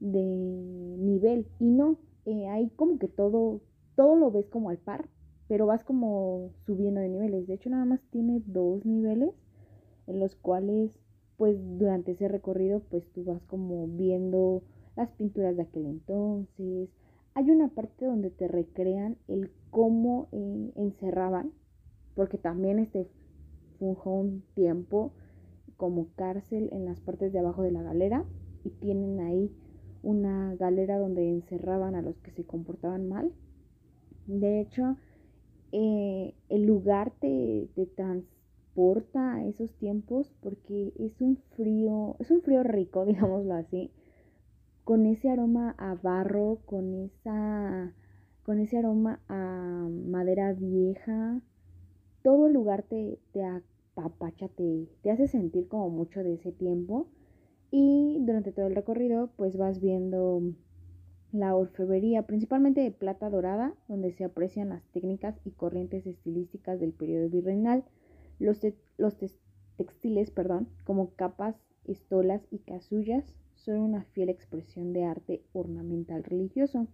nivel 0.00 1.46
y 1.58 1.70
no, 1.70 1.98
eh, 2.24 2.48
hay 2.48 2.68
como 2.70 2.98
que 2.98 3.08
todo, 3.08 3.60
todo 3.94 4.16
lo 4.16 4.30
ves 4.30 4.46
como 4.48 4.70
al 4.70 4.78
par, 4.78 5.08
pero 5.48 5.66
vas 5.66 5.84
como 5.84 6.50
subiendo 6.66 7.00
de 7.00 7.08
niveles. 7.08 7.46
De 7.46 7.54
hecho, 7.54 7.70
nada 7.70 7.84
más 7.84 8.00
tiene 8.10 8.42
dos 8.46 8.84
niveles 8.84 9.32
en 10.06 10.20
los 10.20 10.34
cuales, 10.36 10.98
pues 11.36 11.56
durante 11.78 12.12
ese 12.12 12.28
recorrido, 12.28 12.80
pues 12.90 13.04
tú 13.12 13.24
vas 13.24 13.42
como 13.44 13.86
viendo 13.86 14.62
las 14.96 15.10
pinturas 15.12 15.56
de 15.56 15.62
aquel 15.62 15.86
entonces. 15.86 16.88
Hay 17.34 17.50
una 17.50 17.68
parte 17.68 18.06
donde 18.06 18.30
te 18.30 18.48
recrean 18.48 19.18
el 19.28 19.50
cómo 19.70 20.28
eh, 20.32 20.72
encerraban, 20.76 21.52
porque 22.14 22.38
también 22.38 22.78
este 22.78 23.06
fue 23.78 24.12
un 24.12 24.42
tiempo 24.54 25.12
como 25.76 26.08
cárcel 26.16 26.70
en 26.72 26.86
las 26.86 27.00
partes 27.00 27.32
de 27.32 27.38
abajo 27.38 27.62
de 27.62 27.72
la 27.72 27.82
galera 27.82 28.24
y 28.64 28.70
tienen 28.70 29.20
ahí 29.20 29.50
una 30.06 30.54
galera 30.54 30.98
donde 30.98 31.28
encerraban 31.28 31.96
a 31.96 32.02
los 32.02 32.16
que 32.18 32.30
se 32.30 32.44
comportaban 32.44 33.08
mal. 33.08 33.32
De 34.26 34.60
hecho, 34.60 34.96
eh, 35.72 36.32
el 36.48 36.64
lugar 36.64 37.12
te, 37.20 37.68
te, 37.74 37.86
transporta 37.86 39.34
a 39.34 39.46
esos 39.46 39.72
tiempos 39.78 40.32
porque 40.40 40.92
es 40.98 41.20
un 41.20 41.38
frío, 41.56 42.14
es 42.20 42.30
un 42.30 42.40
frío 42.42 42.62
rico, 42.62 43.04
digámoslo 43.06 43.54
así, 43.54 43.90
con 44.84 45.06
ese 45.06 45.28
aroma 45.28 45.74
a 45.76 45.94
barro, 45.94 46.60
con 46.66 46.94
esa 46.94 47.92
con 48.44 48.60
ese 48.60 48.78
aroma 48.78 49.18
a 49.28 49.88
madera 50.06 50.52
vieja. 50.52 51.42
Todo 52.22 52.46
el 52.46 52.52
lugar 52.52 52.84
te, 52.84 53.18
te, 53.32 53.42
papacha 53.94 54.46
te, 54.48 54.86
te 55.02 55.10
hace 55.10 55.26
sentir 55.26 55.66
como 55.66 55.90
mucho 55.90 56.22
de 56.22 56.34
ese 56.34 56.52
tiempo 56.52 57.08
y 57.70 58.18
durante 58.20 58.52
todo 58.52 58.66
el 58.66 58.74
recorrido 58.74 59.30
pues 59.36 59.56
vas 59.56 59.80
viendo 59.80 60.42
la 61.32 61.54
orfebrería, 61.54 62.22
principalmente 62.22 62.80
de 62.80 62.90
plata 62.90 63.28
dorada, 63.28 63.74
donde 63.88 64.12
se 64.12 64.24
aprecian 64.24 64.70
las 64.70 64.84
técnicas 64.92 65.38
y 65.44 65.50
corrientes 65.50 66.06
estilísticas 66.06 66.80
del 66.80 66.92
periodo 66.92 67.28
virreinal, 67.28 67.84
los, 68.38 68.60
los 68.96 69.16
textiles, 69.76 70.30
perdón, 70.30 70.68
como 70.84 71.10
capas, 71.14 71.56
estolas 71.84 72.46
y 72.50 72.58
casullas, 72.58 73.34
son 73.54 73.78
una 73.80 74.04
fiel 74.04 74.28
expresión 74.28 74.92
de 74.92 75.04
arte 75.04 75.42
ornamental 75.52 76.24
religioso. 76.24 76.86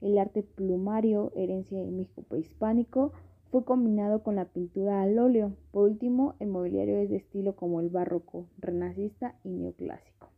El 0.00 0.18
arte 0.18 0.42
plumario, 0.42 1.32
herencia 1.36 1.80
de 1.80 1.90
México 1.90 2.22
prehispánico, 2.22 3.12
fue 3.52 3.66
combinado 3.66 4.22
con 4.22 4.34
la 4.34 4.46
pintura 4.46 5.02
al 5.02 5.18
óleo. 5.18 5.54
Por 5.72 5.84
último, 5.90 6.36
el 6.40 6.48
mobiliario 6.48 6.96
es 6.96 7.10
de 7.10 7.16
estilo 7.16 7.54
como 7.54 7.82
el 7.82 7.90
barroco, 7.90 8.46
renacista 8.56 9.36
y 9.44 9.50
neoclásico. 9.50 10.30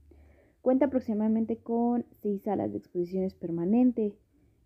Cuenta 0.62 0.86
aproximadamente 0.86 1.58
con 1.58 2.06
seis 2.10 2.42
salas 2.42 2.72
de 2.72 2.78
exposiciones 2.78 3.32
permanentes. 3.32 4.14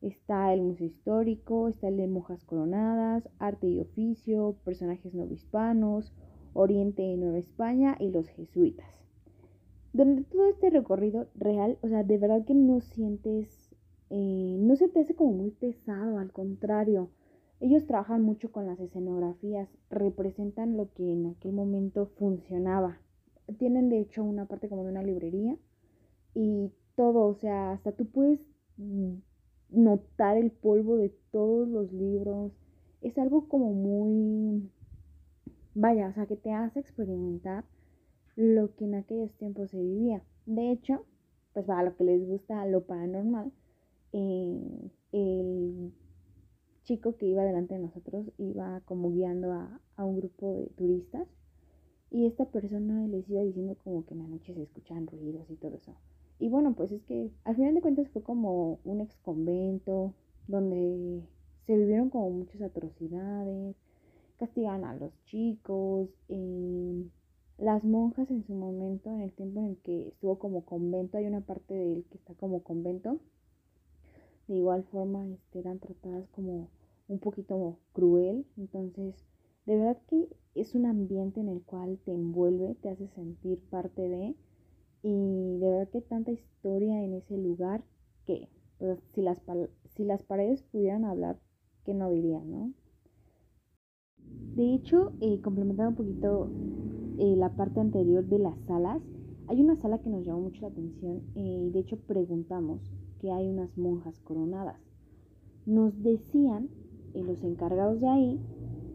Está 0.00 0.54
el 0.54 0.62
Museo 0.62 0.86
Histórico, 0.86 1.68
está 1.68 1.88
el 1.88 1.98
de 1.98 2.08
Mojas 2.08 2.42
Coronadas, 2.46 3.28
Arte 3.38 3.66
y 3.66 3.80
Oficio, 3.80 4.56
Personajes 4.64 5.12
Novohispanos, 5.12 6.14
Oriente 6.54 7.02
de 7.02 7.18
Nueva 7.18 7.36
España 7.36 7.98
y 8.00 8.10
los 8.10 8.28
jesuitas. 8.28 8.88
Durante 9.92 10.24
todo 10.24 10.46
este 10.46 10.70
recorrido 10.70 11.26
real, 11.34 11.76
o 11.82 11.88
sea, 11.88 12.02
de 12.02 12.16
verdad 12.16 12.46
que 12.46 12.54
no 12.54 12.80
sientes, 12.80 13.76
eh, 14.08 14.56
no 14.58 14.74
se 14.76 14.88
te 14.88 15.00
hace 15.00 15.14
como 15.14 15.32
muy 15.32 15.50
pesado, 15.50 16.16
al 16.16 16.32
contrario, 16.32 17.10
ellos 17.60 17.86
trabajan 17.86 18.22
mucho 18.22 18.52
con 18.52 18.66
las 18.66 18.78
escenografías, 18.78 19.68
representan 19.90 20.76
lo 20.76 20.92
que 20.92 21.12
en 21.12 21.26
aquel 21.26 21.52
momento 21.52 22.06
funcionaba. 22.16 23.00
Tienen 23.58 23.88
de 23.88 24.00
hecho 24.00 24.22
una 24.22 24.46
parte 24.46 24.68
como 24.68 24.84
de 24.84 24.90
una 24.90 25.02
librería 25.02 25.56
y 26.34 26.70
todo, 26.94 27.26
o 27.26 27.34
sea, 27.34 27.72
hasta 27.72 27.92
tú 27.92 28.06
puedes 28.06 28.40
mm, 28.76 29.14
notar 29.70 30.36
el 30.36 30.50
polvo 30.50 30.96
de 30.96 31.08
todos 31.32 31.68
los 31.68 31.92
libros. 31.92 32.52
Es 33.00 33.18
algo 33.18 33.48
como 33.48 33.72
muy, 33.72 34.70
vaya, 35.74 36.08
o 36.08 36.12
sea, 36.12 36.26
que 36.26 36.36
te 36.36 36.52
hace 36.52 36.78
experimentar 36.80 37.64
lo 38.36 38.74
que 38.76 38.84
en 38.84 38.94
aquellos 38.94 39.32
tiempos 39.34 39.70
se 39.70 39.80
vivía. 39.80 40.22
De 40.46 40.70
hecho, 40.70 41.04
pues 41.54 41.66
para 41.66 41.82
lo 41.82 41.96
que 41.96 42.04
les 42.04 42.24
gusta 42.24 42.64
lo 42.66 42.84
paranormal, 42.84 43.50
eh, 44.12 44.90
el 45.12 45.92
chico 46.88 47.16
que 47.16 47.26
iba 47.26 47.44
delante 47.44 47.74
de 47.74 47.80
nosotros 47.80 48.24
iba 48.38 48.80
como 48.86 49.10
guiando 49.12 49.52
a, 49.52 49.78
a, 49.96 50.06
un 50.06 50.16
grupo 50.16 50.54
de 50.54 50.68
turistas 50.68 51.28
y 52.10 52.24
esta 52.24 52.46
persona 52.46 53.06
les 53.08 53.28
iba 53.28 53.42
diciendo 53.42 53.76
como 53.84 54.06
que 54.06 54.14
en 54.14 54.20
la 54.20 54.26
noche 54.26 54.54
se 54.54 54.62
escuchaban 54.62 55.06
ruidos 55.06 55.50
y 55.50 55.56
todo 55.56 55.76
eso. 55.76 55.94
Y 56.38 56.48
bueno, 56.48 56.72
pues 56.74 56.90
es 56.90 57.02
que 57.02 57.30
al 57.44 57.56
final 57.56 57.74
de 57.74 57.82
cuentas 57.82 58.08
fue 58.08 58.22
como 58.22 58.78
un 58.84 59.02
ex 59.02 59.14
convento 59.18 60.14
donde 60.46 61.22
se 61.66 61.76
vivieron 61.76 62.08
como 62.08 62.30
muchas 62.30 62.62
atrocidades, 62.62 63.76
castigaban 64.38 64.84
a 64.84 64.94
los 64.94 65.12
chicos, 65.24 66.08
eh, 66.30 67.04
las 67.58 67.84
monjas 67.84 68.30
en 68.30 68.44
su 68.46 68.54
momento, 68.54 69.10
en 69.10 69.20
el 69.20 69.32
tiempo 69.32 69.60
en 69.60 69.66
el 69.66 69.76
que 69.78 70.08
estuvo 70.08 70.38
como 70.38 70.64
convento, 70.64 71.18
hay 71.18 71.26
una 71.26 71.42
parte 71.42 71.74
de 71.74 71.92
él 71.96 72.06
que 72.10 72.16
está 72.16 72.32
como 72.32 72.62
convento, 72.62 73.18
de 74.46 74.54
igual 74.54 74.84
forma 74.84 75.26
este, 75.26 75.58
eran 75.58 75.80
tratadas 75.80 76.26
como 76.28 76.68
un 77.08 77.18
poquito 77.18 77.78
cruel, 77.92 78.46
entonces 78.56 79.26
de 79.66 79.76
verdad 79.76 79.98
que 80.08 80.28
es 80.54 80.74
un 80.74 80.86
ambiente 80.86 81.40
en 81.40 81.48
el 81.48 81.62
cual 81.62 81.98
te 82.04 82.12
envuelve, 82.12 82.74
te 82.76 82.88
hace 82.88 83.08
sentir 83.08 83.60
parte 83.70 84.08
de, 84.08 84.34
y 85.02 85.58
de 85.58 85.70
verdad 85.70 85.88
que 85.90 86.00
tanta 86.00 86.32
historia 86.32 87.02
en 87.02 87.14
ese 87.14 87.36
lugar 87.36 87.82
que 88.26 88.48
si, 89.14 89.22
las, 89.22 89.40
si 89.94 90.04
las 90.04 90.22
paredes 90.22 90.62
pudieran 90.62 91.04
hablar, 91.04 91.38
¿qué 91.84 91.94
no 91.94 92.10
dirían, 92.10 92.50
no? 92.50 92.72
De 94.54 94.74
hecho, 94.74 95.12
eh, 95.20 95.40
complementando 95.40 95.90
un 95.90 95.96
poquito 95.96 96.50
eh, 97.18 97.36
la 97.36 97.50
parte 97.56 97.80
anterior 97.80 98.24
de 98.24 98.38
las 98.38 98.58
salas, 98.66 99.02
hay 99.46 99.60
una 99.60 99.76
sala 99.76 99.98
que 99.98 100.10
nos 100.10 100.24
llamó 100.24 100.40
mucho 100.40 100.62
la 100.62 100.68
atención 100.68 101.22
eh, 101.34 101.64
y 101.66 101.70
de 101.70 101.80
hecho 101.80 101.96
preguntamos 101.96 102.80
que 103.20 103.30
hay 103.32 103.48
unas 103.48 103.76
monjas 103.78 104.18
coronadas. 104.20 104.80
Nos 105.64 106.02
decían 106.02 106.68
los 107.22 107.42
encargados 107.42 108.00
de 108.00 108.08
ahí 108.08 108.40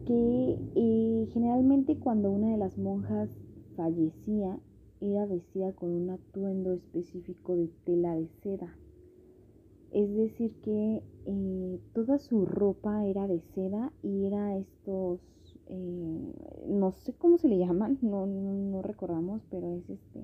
que 0.06 1.28
generalmente 1.32 1.96
cuando 1.96 2.30
una 2.30 2.50
de 2.50 2.58
las 2.58 2.76
monjas 2.76 3.30
fallecía 3.76 4.58
era 5.00 5.26
vestida 5.26 5.72
con 5.72 5.90
un 5.90 6.10
atuendo 6.10 6.72
específico 6.72 7.56
de 7.56 7.68
tela 7.84 8.14
de 8.14 8.28
seda. 8.42 8.74
Es 9.92 10.12
decir, 10.14 10.52
que 10.62 11.02
eh, 11.26 11.80
toda 11.92 12.18
su 12.18 12.46
ropa 12.46 13.06
era 13.06 13.26
de 13.26 13.40
seda 13.54 13.92
y 14.02 14.24
era 14.26 14.56
estos, 14.56 15.20
eh, 15.68 16.32
no 16.68 16.92
sé 16.92 17.12
cómo 17.12 17.38
se 17.38 17.48
le 17.48 17.58
llaman, 17.58 17.98
no, 18.02 18.26
no, 18.26 18.82
recordamos, 18.82 19.42
pero 19.50 19.72
es 19.74 19.88
este, 19.88 20.20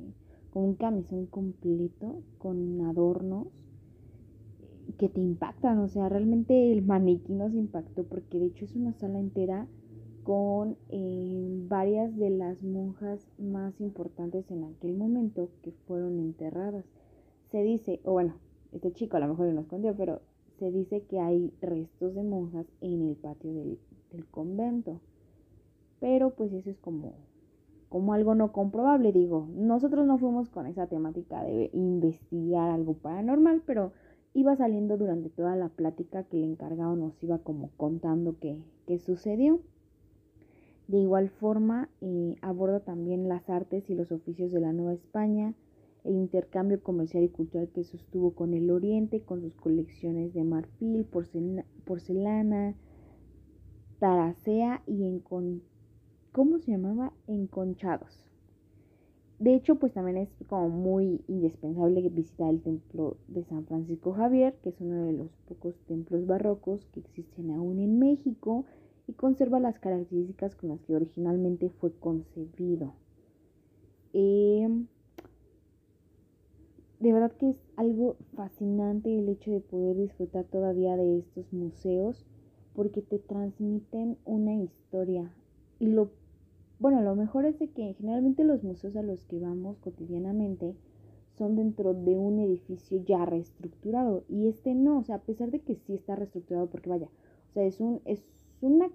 con 0.52 0.64
un 0.64 0.74
camisón 0.74 1.26
completo, 1.26 2.22
con 2.38 2.80
adornos 2.82 3.46
que 5.00 5.08
te 5.08 5.22
impactan, 5.22 5.78
o 5.78 5.88
sea, 5.88 6.10
realmente 6.10 6.70
el 6.70 6.82
maniquí 6.82 7.32
nos 7.32 7.54
impactó 7.54 8.04
porque 8.04 8.38
de 8.38 8.44
hecho 8.44 8.66
es 8.66 8.76
una 8.76 8.92
sala 8.92 9.18
entera 9.18 9.66
con 10.24 10.76
eh, 10.90 11.64
varias 11.68 12.14
de 12.18 12.28
las 12.28 12.62
monjas 12.62 13.26
más 13.38 13.80
importantes 13.80 14.50
en 14.50 14.62
aquel 14.64 14.98
momento 14.98 15.48
que 15.62 15.72
fueron 15.86 16.18
enterradas. 16.18 16.84
Se 17.50 17.62
dice, 17.62 18.00
o 18.04 18.12
bueno, 18.12 18.34
este 18.72 18.92
chico 18.92 19.16
a 19.16 19.20
lo 19.20 19.28
mejor 19.28 19.46
lo 19.46 19.62
escondió, 19.62 19.96
pero 19.96 20.20
se 20.58 20.70
dice 20.70 21.00
que 21.04 21.18
hay 21.18 21.50
restos 21.62 22.14
de 22.14 22.22
monjas 22.22 22.66
en 22.82 23.00
el 23.00 23.16
patio 23.16 23.54
del, 23.54 23.78
convento. 24.30 25.00
Pero 25.98 26.34
pues 26.34 26.52
eso 26.52 26.68
es 26.68 26.78
como, 26.78 27.14
como 27.88 28.12
algo 28.12 28.34
no 28.34 28.52
comprobable, 28.52 29.12
digo. 29.12 29.48
Nosotros 29.54 30.06
no 30.06 30.18
fuimos 30.18 30.50
con 30.50 30.66
esa 30.66 30.88
temática 30.88 31.42
de 31.42 31.70
investigar 31.72 32.70
algo 32.70 32.92
paranormal, 32.92 33.62
pero 33.64 33.92
iba 34.34 34.56
saliendo 34.56 34.96
durante 34.96 35.28
toda 35.28 35.56
la 35.56 35.68
plática 35.68 36.24
que 36.24 36.36
el 36.36 36.44
encargado 36.44 36.94
nos 36.96 37.22
iba 37.22 37.38
como 37.38 37.70
contando 37.76 38.36
qué, 38.38 38.62
sucedió. 38.98 39.60
De 40.88 40.98
igual 40.98 41.28
forma, 41.28 41.88
eh, 42.00 42.36
aborda 42.42 42.80
también 42.80 43.28
las 43.28 43.48
artes 43.48 43.88
y 43.88 43.94
los 43.94 44.10
oficios 44.10 44.50
de 44.50 44.60
la 44.60 44.72
Nueva 44.72 44.94
España, 44.94 45.54
el 46.02 46.14
intercambio 46.14 46.82
comercial 46.82 47.22
y 47.24 47.28
cultural 47.28 47.68
que 47.68 47.84
sostuvo 47.84 48.34
con 48.34 48.54
el 48.54 48.70
Oriente, 48.70 49.20
con 49.20 49.40
sus 49.40 49.54
colecciones 49.54 50.34
de 50.34 50.42
marfil, 50.42 51.06
porcelana, 51.84 52.74
taracea 54.00 54.82
y 54.86 55.22
¿cómo 56.32 56.58
se 56.58 56.72
llamaba? 56.72 57.12
Enconchados. 57.28 58.29
De 59.40 59.54
hecho, 59.54 59.76
pues 59.76 59.94
también 59.94 60.18
es 60.18 60.28
como 60.48 60.68
muy 60.68 61.22
indispensable 61.26 62.06
visitar 62.10 62.50
el 62.50 62.60
templo 62.60 63.16
de 63.26 63.42
San 63.44 63.64
Francisco 63.64 64.12
Javier, 64.12 64.54
que 64.62 64.68
es 64.68 64.78
uno 64.82 65.06
de 65.06 65.14
los 65.14 65.30
pocos 65.48 65.74
templos 65.88 66.26
barrocos 66.26 66.84
que 66.92 67.00
existen 67.00 67.50
aún 67.50 67.78
en 67.78 67.98
México 67.98 68.66
y 69.08 69.14
conserva 69.14 69.58
las 69.58 69.78
características 69.78 70.54
con 70.56 70.68
las 70.68 70.82
que 70.82 70.94
originalmente 70.94 71.70
fue 71.70 71.90
concebido. 71.90 72.92
Em, 74.12 74.88
de 76.98 77.10
verdad 77.10 77.32
que 77.32 77.48
es 77.48 77.56
algo 77.76 78.16
fascinante 78.34 79.18
el 79.18 79.30
hecho 79.30 79.52
de 79.52 79.60
poder 79.60 79.96
disfrutar 79.96 80.44
todavía 80.44 80.98
de 80.98 81.20
estos 81.20 81.50
museos 81.50 82.26
porque 82.74 83.00
te 83.00 83.18
transmiten 83.18 84.18
una 84.26 84.54
historia. 84.54 85.32
Y 85.78 85.86
lo, 85.86 86.10
bueno, 86.80 87.02
lo 87.02 87.14
mejor 87.14 87.44
es 87.44 87.58
de 87.58 87.68
que 87.68 87.94
generalmente 87.94 88.42
los 88.42 88.64
museos 88.64 88.96
a 88.96 89.02
los 89.02 89.22
que 89.24 89.38
vamos 89.38 89.78
cotidianamente 89.78 90.74
son 91.36 91.54
dentro 91.54 91.94
de 91.94 92.16
un 92.18 92.38
edificio 92.38 93.04
ya 93.04 93.24
reestructurado 93.24 94.24
y 94.28 94.48
este 94.48 94.74
no, 94.74 94.98
o 94.98 95.04
sea, 95.04 95.16
a 95.16 95.20
pesar 95.20 95.50
de 95.50 95.60
que 95.60 95.76
sí 95.76 95.94
está 95.94 96.16
reestructurado 96.16 96.66
porque 96.68 96.90
vaya, 96.90 97.08
o 97.50 97.52
sea, 97.52 97.64
es 97.64 97.80
un 97.80 98.00
es 98.06 98.24
una 98.62 98.90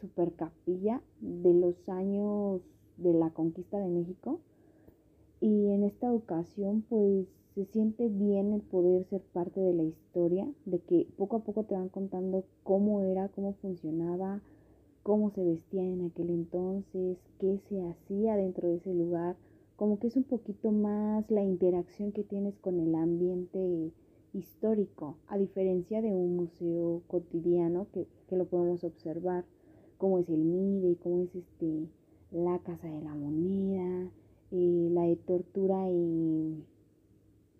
super 0.00 0.32
capilla 0.34 1.02
de 1.20 1.54
los 1.54 1.88
años 1.88 2.60
de 2.98 3.14
la 3.14 3.30
conquista 3.30 3.78
de 3.78 3.88
México 3.88 4.40
y 5.40 5.70
en 5.70 5.84
esta 5.84 6.12
ocasión 6.12 6.82
pues 6.88 7.26
se 7.54 7.64
siente 7.64 8.08
bien 8.08 8.52
el 8.52 8.60
poder 8.60 9.04
ser 9.04 9.22
parte 9.32 9.60
de 9.60 9.72
la 9.72 9.82
historia, 9.82 10.46
de 10.66 10.78
que 10.80 11.06
poco 11.16 11.36
a 11.36 11.44
poco 11.44 11.64
te 11.64 11.74
van 11.74 11.88
contando 11.88 12.44
cómo 12.62 13.00
era, 13.00 13.28
cómo 13.28 13.54
funcionaba, 13.54 14.40
cómo 15.02 15.30
se 15.30 15.44
vestía 15.44 15.82
en 15.82 16.06
aquel 16.06 16.30
entonces, 16.30 17.18
qué 17.38 17.58
se 17.68 17.82
hacía 17.82 18.36
dentro 18.36 18.68
de 18.68 18.76
ese 18.76 18.94
lugar, 18.94 19.36
como 19.76 19.98
que 19.98 20.08
es 20.08 20.16
un 20.16 20.24
poquito 20.24 20.72
más 20.72 21.30
la 21.30 21.42
interacción 21.42 22.12
que 22.12 22.22
tienes 22.22 22.58
con 22.58 22.78
el 22.80 22.94
ambiente 22.94 23.92
histórico, 24.32 25.16
a 25.28 25.38
diferencia 25.38 26.02
de 26.02 26.12
un 26.14 26.36
museo 26.36 27.02
cotidiano 27.08 27.86
que, 27.92 28.06
que 28.28 28.36
lo 28.36 28.44
podemos 28.46 28.84
observar, 28.84 29.44
como 29.98 30.18
es 30.18 30.28
el 30.28 30.44
MIDE, 30.44 30.96
cómo 31.02 31.22
es 31.24 31.34
este, 31.34 31.88
la 32.30 32.58
Casa 32.60 32.88
de 32.88 33.00
la 33.02 33.14
Moneda, 33.14 34.10
eh, 34.52 34.88
la 34.92 35.02
de 35.02 35.16
tortura 35.16 35.90
y 35.90 36.64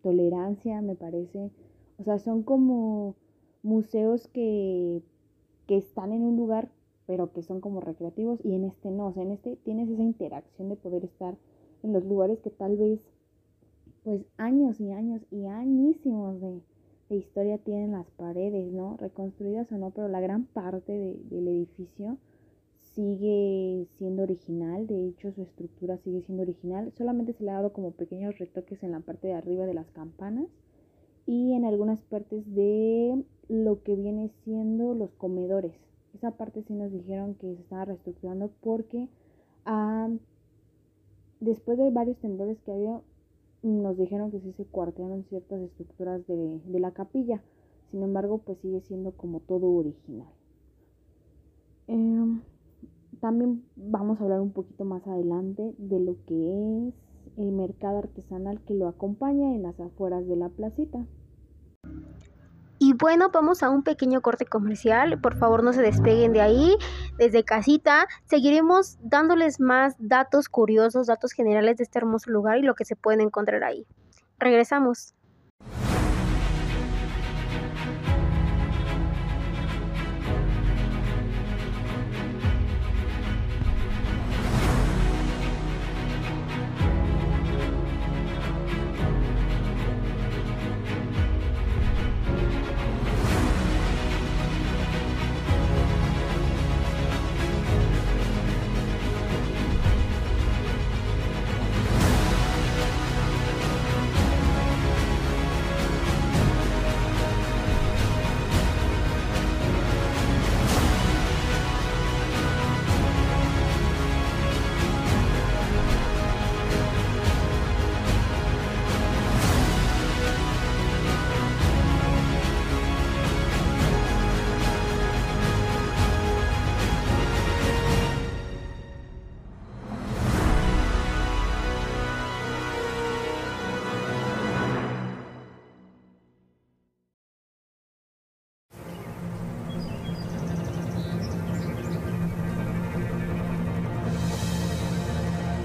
tolerancia, 0.03 0.81
me 0.83 0.95
parece. 0.95 1.51
O 1.99 2.05
sea, 2.05 2.19
son 2.19 2.43
como 2.43 3.15
museos 3.63 4.27
que, 4.29 5.03
que 5.67 5.77
están 5.77 6.13
en 6.13 6.23
un 6.23 6.37
lugar, 6.37 6.71
pero 7.11 7.33
que 7.33 7.43
son 7.43 7.61
como 7.61 7.81
recreativos, 7.81 8.39
y 8.45 8.55
en 8.55 8.63
este 8.63 8.89
no, 8.89 9.09
o 9.09 9.13
sea, 9.13 9.25
en 9.25 9.33
este 9.33 9.57
tienes 9.65 9.91
esa 9.91 10.05
interacción 10.05 10.69
de 10.69 10.77
poder 10.77 11.05
estar 11.05 11.37
en 11.83 11.93
los 11.93 12.05
lugares 12.05 12.39
que 12.39 12.51
tal 12.51 12.77
vez, 12.77 13.01
pues 14.05 14.25
años 14.37 14.81
y 14.81 14.93
años 14.93 15.21
y 15.33 15.45
añísimos 15.47 16.41
de, 16.41 16.61
de 17.09 17.17
historia 17.17 17.59
tienen 17.59 17.91
las 17.91 18.09
paredes, 18.13 18.73
¿no? 18.73 18.97
Reconstruidas 18.97 19.73
o 19.73 19.77
no, 19.77 19.91
pero 19.91 20.07
la 20.07 20.21
gran 20.21 20.45
parte 20.45 20.93
del 21.29 21.49
edificio 21.49 22.17
sigue 22.95 23.89
siendo 23.99 24.23
original, 24.23 24.87
de 24.87 25.09
hecho 25.09 25.33
su 25.33 25.43
estructura 25.43 25.99
sigue 25.99 26.23
siendo 26.23 26.45
original, 26.45 26.93
solamente 26.97 27.33
se 27.33 27.43
le 27.43 27.51
ha 27.51 27.55
dado 27.55 27.73
como 27.73 27.91
pequeños 27.91 28.39
retoques 28.39 28.85
en 28.85 28.93
la 28.93 29.01
parte 29.01 29.27
de 29.27 29.35
arriba 29.35 29.67
de 29.67 29.75
las 29.75 29.91
campanas 29.91 30.47
y 31.27 31.55
en 31.55 31.65
algunas 31.65 32.01
partes 32.03 32.45
de 32.55 33.25
lo 33.49 33.83
que 33.83 33.97
viene 33.97 34.31
siendo 34.45 34.95
los 34.95 35.11
comedores. 35.17 35.90
Esa 36.21 36.33
parte 36.33 36.63
sí 36.63 36.75
nos 36.75 36.93
dijeron 36.93 37.35
que 37.35 37.55
se 37.55 37.63
estaba 37.63 37.87
reestructurando 37.87 38.51
porque 38.61 39.09
Ah, 39.65 40.09
después 41.41 41.79
de 41.79 41.91
varios 41.91 42.19
temblores 42.19 42.59
que 42.61 42.73
había, 42.73 43.01
nos 43.63 43.97
dijeron 43.99 44.31
que 44.31 44.41
sí 44.41 44.53
se 44.53 44.65
cuartearon 44.65 45.25
ciertas 45.25 45.61
estructuras 45.61 46.27
de, 46.27 46.61
de 46.65 46.81
la 46.81 46.93
capilla. 46.93 47.43
Sin 47.91 48.03
embargo, 48.03 48.39
pues 48.39 48.59
sigue 48.61 48.81
siendo 48.81 49.13
como 49.13 49.41
todo 49.41 49.71
original. 49.71 50.29
Em, 51.89 52.41
también 53.21 53.65
vamos 53.77 54.21
a 54.21 54.25
hablar 54.25 54.41
un 54.41 54.53
poquito 54.53 54.85
más 54.85 55.07
adelante 55.07 55.75
de 55.79 56.01
lo 56.01 56.17
que 56.27 56.89
es 56.89 56.95
el 57.37 57.53
mercado 57.53 57.99
artesanal 57.99 58.61
que 58.63 58.75
lo 58.75 58.89
acompaña 58.89 59.55
en 59.55 59.63
las 59.63 59.79
afueras 59.81 60.27
de 60.27 60.37
la 60.37 60.49
placita. 60.49 61.07
Bueno, 63.01 63.31
vamos 63.31 63.63
a 63.63 63.71
un 63.71 63.83
pequeño 63.83 64.21
corte 64.21 64.45
comercial. 64.45 65.19
Por 65.23 65.35
favor, 65.35 65.65
no 65.65 65.73
se 65.73 65.81
despeguen 65.81 66.35
de 66.35 66.43
ahí. 66.43 66.77
Desde 67.17 67.45
casita 67.45 68.07
seguiremos 68.27 68.99
dándoles 69.01 69.59
más 69.59 69.95
datos 69.99 70.51
curiosos, 70.51 71.07
datos 71.07 71.33
generales 71.33 71.79
de 71.79 71.85
este 71.85 71.99
hermoso 71.99 72.31
lugar 72.31 72.59
y 72.59 72.63
lo 72.63 72.75
que 72.75 72.85
se 72.85 72.97
pueden 72.97 73.23
encontrar 73.23 73.65
ahí. 73.65 73.87
Regresamos. 74.39 75.15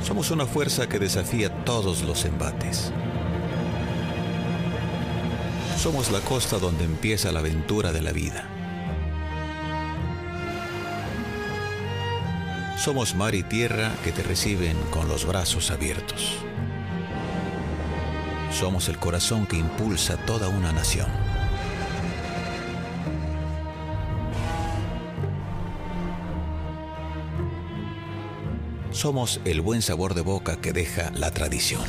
Somos 0.05 0.29
una 0.29 0.45
fuerza 0.45 0.87
que 0.87 0.99
desafía 0.99 1.49
todos 1.65 2.03
los 2.03 2.25
embates. 2.25 2.91
Somos 5.79 6.11
la 6.11 6.19
costa 6.19 6.59
donde 6.59 6.85
empieza 6.85 7.31
la 7.31 7.39
aventura 7.39 7.91
de 7.91 8.03
la 8.03 8.11
vida. 8.11 8.47
Somos 12.77 13.15
mar 13.15 13.33
y 13.33 13.41
tierra 13.41 13.93
que 14.03 14.11
te 14.11 14.21
reciben 14.21 14.77
con 14.91 15.07
los 15.07 15.25
brazos 15.25 15.71
abiertos. 15.71 16.33
Somos 18.51 18.89
el 18.89 18.99
corazón 18.99 19.47
que 19.47 19.57
impulsa 19.57 20.17
toda 20.17 20.49
una 20.49 20.71
nación. 20.71 21.24
Somos 29.05 29.39
el 29.45 29.61
buen 29.61 29.83
sabor 29.83 30.15
de 30.15 30.21
boca 30.21 30.59
que 30.59 30.73
deja 30.73 31.11
la 31.11 31.29
tradición. 31.29 31.83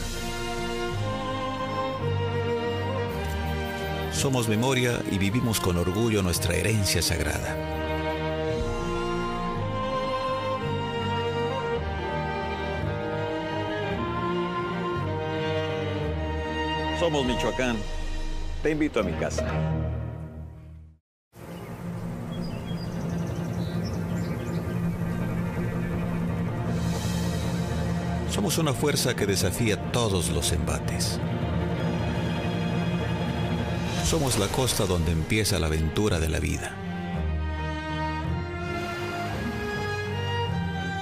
Somos 4.13 4.49
memoria 4.49 5.01
y 5.11 5.17
vivimos 5.17 5.59
con 5.59 5.79
orgullo 5.79 6.23
nuestra 6.23 6.55
herencia 6.55 7.01
sagrada. 7.01 7.57
Somos 17.01 17.25
Michoacán. 17.25 17.79
Te 18.63 18.73
invito 18.73 19.01
a 19.01 19.05
mi 19.05 19.13
casa. 19.13 19.86
Somos 28.37 28.59
una 28.59 28.75
fuerza 28.75 29.17
que 29.17 29.25
desafía 29.25 29.91
todos 29.93 30.29
los 30.29 30.53
embates. 30.53 31.19
Somos 34.05 34.39
la 34.39 34.47
costa 34.49 34.85
donde 34.85 35.11
empieza 35.11 35.59
la 35.59 35.69
aventura 35.69 36.21
de 36.21 36.29
la 36.29 36.39
vida. 36.39 36.77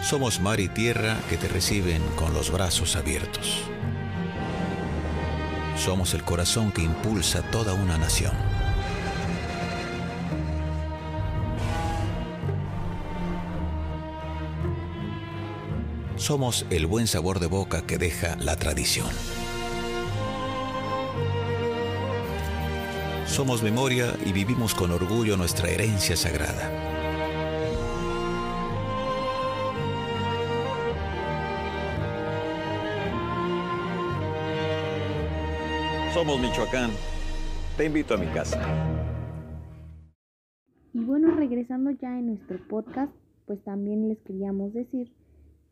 Somos 0.04 0.38
mar 0.38 0.60
y 0.60 0.68
tierra 0.68 1.18
que 1.28 1.36
te 1.36 1.48
reciben 1.48 2.02
con 2.14 2.32
los 2.34 2.52
brazos 2.52 2.94
abiertos. 2.94 3.62
Somos 5.76 6.14
el 6.14 6.22
corazón 6.22 6.70
que 6.70 6.82
impulsa 6.82 7.42
toda 7.50 7.74
una 7.74 7.98
nación. 7.98 8.53
Somos 16.24 16.64
el 16.70 16.86
buen 16.86 17.06
sabor 17.06 17.38
de 17.38 17.48
boca 17.48 17.86
que 17.86 17.98
deja 17.98 18.36
la 18.36 18.56
tradición. 18.56 19.08
Somos 23.26 23.62
memoria 23.62 24.06
y 24.24 24.32
vivimos 24.32 24.74
con 24.74 24.90
orgullo 24.90 25.36
nuestra 25.36 25.68
herencia 25.68 26.16
sagrada. 26.16 26.70
Somos 36.14 36.40
Michoacán. 36.40 36.90
Te 37.76 37.84
invito 37.84 38.14
a 38.14 38.16
mi 38.16 38.28
casa. 38.28 38.62
Y 40.94 41.00
bueno, 41.00 41.36
regresando 41.36 41.90
ya 41.90 42.18
en 42.18 42.28
nuestro 42.28 42.66
podcast, 42.66 43.12
pues 43.44 43.62
también 43.64 44.08
les 44.08 44.16
queríamos 44.20 44.72
decir 44.72 45.12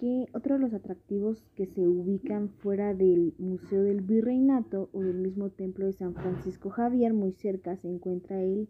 que 0.02 0.26
otro 0.34 0.56
de 0.56 0.60
los 0.60 0.74
atractivos 0.74 1.44
que 1.54 1.64
se 1.64 1.86
ubican 1.86 2.48
fuera 2.48 2.92
del 2.92 3.34
Museo 3.38 3.84
del 3.84 4.00
Virreinato 4.00 4.90
o 4.92 5.00
del 5.00 5.18
mismo 5.18 5.50
Templo 5.50 5.86
de 5.86 5.92
San 5.92 6.14
Francisco 6.14 6.70
Javier, 6.70 7.14
muy 7.14 7.30
cerca 7.34 7.76
se 7.76 7.86
encuentra 7.86 8.42
el 8.42 8.68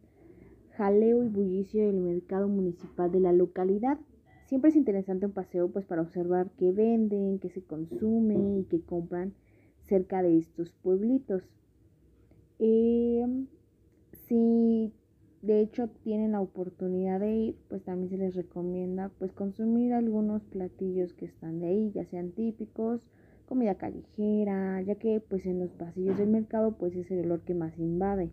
jaleo 0.76 1.24
y 1.24 1.28
bullicio 1.28 1.86
del 1.86 2.00
mercado 2.00 2.48
municipal 2.48 3.10
de 3.10 3.20
la 3.20 3.32
localidad. 3.32 3.98
Siempre 4.44 4.68
es 4.68 4.76
interesante 4.76 5.24
un 5.24 5.32
paseo 5.32 5.70
pues 5.70 5.86
para 5.86 6.02
observar 6.02 6.50
qué 6.58 6.70
venden, 6.70 7.38
qué 7.38 7.48
se 7.48 7.62
consume 7.62 8.58
y 8.58 8.64
qué 8.64 8.82
compran 8.82 9.32
cerca 9.86 10.22
de 10.22 10.36
estos 10.36 10.74
pueblitos. 10.82 11.48
Eh, 12.58 13.24
si 14.28 14.92
de 15.42 15.60
hecho 15.60 15.88
tienen 16.04 16.32
la 16.32 16.40
oportunidad 16.40 17.18
de 17.18 17.34
ir, 17.34 17.56
pues 17.68 17.82
también 17.82 18.10
se 18.10 18.16
les 18.16 18.34
recomienda 18.36 19.10
pues 19.18 19.32
consumir 19.32 19.92
algunos 19.92 20.42
platillos 20.44 21.12
que 21.14 21.26
están 21.26 21.58
de 21.58 21.66
ahí, 21.66 21.92
ya 21.92 22.04
sean 22.06 22.30
típicos, 22.30 23.00
comida 23.46 23.74
callejera, 23.74 24.80
ya 24.82 24.94
que 24.94 25.20
pues 25.20 25.44
en 25.44 25.58
los 25.58 25.72
pasillos 25.72 26.16
del 26.16 26.28
mercado 26.28 26.76
pues 26.78 26.94
es 26.94 27.10
el 27.10 27.26
olor 27.26 27.40
que 27.40 27.54
más 27.54 27.76
invade. 27.76 28.30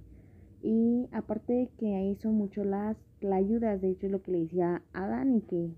Y 0.62 1.08
aparte 1.12 1.54
de 1.54 1.70
que 1.78 1.96
ahí 1.96 2.16
son 2.16 2.36
mucho 2.36 2.64
las 2.64 2.96
ayudas 3.34 3.82
de 3.82 3.90
hecho 3.90 4.06
es 4.06 4.12
lo 4.12 4.22
que 4.22 4.32
le 4.32 4.40
decía 4.42 4.84
a 4.94 5.08
Dani, 5.08 5.42
que 5.42 5.72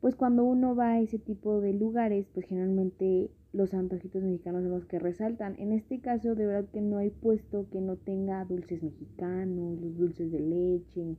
pues 0.00 0.16
cuando 0.16 0.44
uno 0.44 0.74
va 0.74 0.92
a 0.92 1.00
ese 1.00 1.18
tipo 1.18 1.60
de 1.60 1.72
lugares, 1.72 2.26
pues 2.34 2.46
generalmente 2.46 3.30
los 3.54 3.72
antojitos 3.72 4.22
mexicanos 4.22 4.64
son 4.64 4.72
los 4.72 4.84
que 4.84 4.98
resaltan. 4.98 5.54
En 5.58 5.72
este 5.72 6.00
caso, 6.00 6.34
de 6.34 6.44
verdad 6.46 6.68
que 6.72 6.80
no 6.80 6.98
hay 6.98 7.10
puesto 7.10 7.66
que 7.70 7.80
no 7.80 7.96
tenga 7.96 8.44
dulces 8.44 8.82
mexicanos, 8.82 9.80
los 9.80 9.96
dulces 9.96 10.32
de 10.32 10.40
leche, 10.40 11.16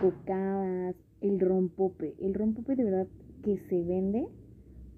cocadas, 0.00 0.94
el 1.20 1.40
rompope. 1.40 2.14
El 2.20 2.34
rompope 2.34 2.76
de 2.76 2.84
verdad 2.84 3.08
que 3.42 3.58
se 3.68 3.82
vende, 3.82 4.28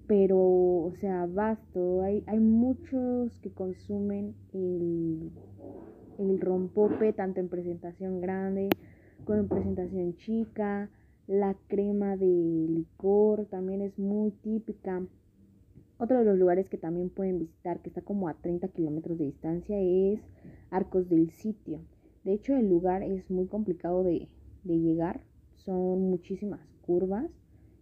pero, 0.05 0.37
o 0.39 0.93
sea, 1.01 1.25
vasto. 1.25 2.03
Hay, 2.03 2.23
hay 2.27 2.39
muchos 2.39 3.35
que 3.39 3.51
consumen 3.51 4.35
el, 4.53 5.31
el 6.19 6.39
rompope, 6.39 7.13
tanto 7.13 7.39
en 7.39 7.49
presentación 7.49 8.21
grande 8.21 8.69
como 9.25 9.39
en 9.39 9.47
presentación 9.47 10.15
chica 10.17 10.89
La 11.25 11.55
crema 11.67 12.15
de 12.15 12.27
licor 12.69 13.47
también 13.47 13.81
es 13.81 13.97
muy 13.97 14.29
típica. 14.29 15.01
Otro 15.97 16.19
de 16.19 16.25
los 16.25 16.37
lugares 16.37 16.67
que 16.67 16.77
también 16.77 17.09
pueden 17.09 17.39
visitar, 17.39 17.79
que 17.79 17.89
está 17.89 18.01
como 18.01 18.27
a 18.27 18.33
30 18.33 18.67
kilómetros 18.69 19.17
de 19.17 19.25
distancia, 19.25 19.77
es 19.79 20.19
Arcos 20.69 21.09
del 21.09 21.29
Sitio. 21.31 21.79
De 22.25 22.33
hecho, 22.33 22.55
el 22.55 22.67
lugar 22.67 23.01
es 23.01 23.29
muy 23.29 23.47
complicado 23.47 24.03
de, 24.03 24.27
llegar. 24.63 25.21
Son 25.53 26.01
muchísimas 26.09 26.59
curvas. 26.81 27.29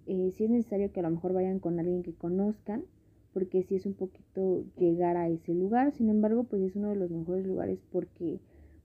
Eh, 0.06 0.32
si 0.36 0.44
es 0.44 0.50
necesario 0.50 0.92
que 0.92 1.00
a 1.00 1.04
lo 1.04 1.10
mejor 1.10 1.34
vayan 1.34 1.60
con 1.60 1.80
alguien 1.80 2.04
que 2.04 2.14
conozcan, 2.14 2.84
porque 3.34 3.64
si 3.64 3.76
es 3.76 3.86
un 3.86 3.94
poquito 3.94 4.64
llegar 4.78 5.18
a 5.18 5.28
ese 5.30 5.54
lugar. 5.54 5.92
Sin 5.94 6.10
embargo, 6.10 6.44
pues 6.44 6.62
es 6.62 6.76
uno 6.76 6.90
de 6.90 6.96
los 6.96 7.10
mejores 7.10 7.48
lugares 7.48 7.80
porque 7.92 8.40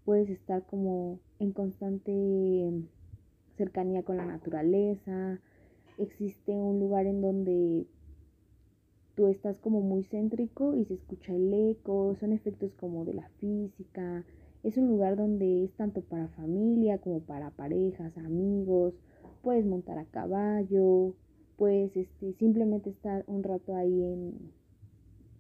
puedes 0.05 0.31
estar 0.31 0.65
como 0.65 1.21
en 1.39 1.53
constante 1.53 2.73
cercanía 3.57 4.03
con 4.05 4.17
la 4.17 4.25
naturaleza. 4.25 5.39
Existe 5.99 6.53
un 6.53 6.81
lugar 6.81 7.07
en 7.07 7.21
donde 7.21 7.87
tú 9.19 9.27
estás 9.27 9.59
como 9.59 9.81
muy 9.81 10.05
céntrico 10.05 10.77
y 10.77 10.85
se 10.85 10.95
escucha 10.95 11.35
el 11.35 11.53
eco, 11.53 12.15
son 12.21 12.33
efectos 12.33 12.73
como 12.77 13.05
de 13.05 13.15
la 13.15 13.29
física. 13.41 14.25
Es 14.63 14.77
un 14.77 14.87
lugar 14.87 15.17
donde 15.17 15.65
es 15.65 15.73
tanto 15.73 16.03
para 16.03 16.29
familia 16.29 16.99
como 16.99 17.19
para 17.19 17.51
parejas, 17.51 18.17
amigos. 18.17 18.95
Puedes 19.43 19.67
montar 19.67 19.99
a 19.99 20.05
caballo, 20.05 21.17
puedes 21.57 21.97
este, 21.97 22.33
simplemente 22.35 22.91
estar 22.91 23.25
un 23.27 23.43
rato 23.43 23.75
ahí 23.75 24.05
en, 24.05 24.53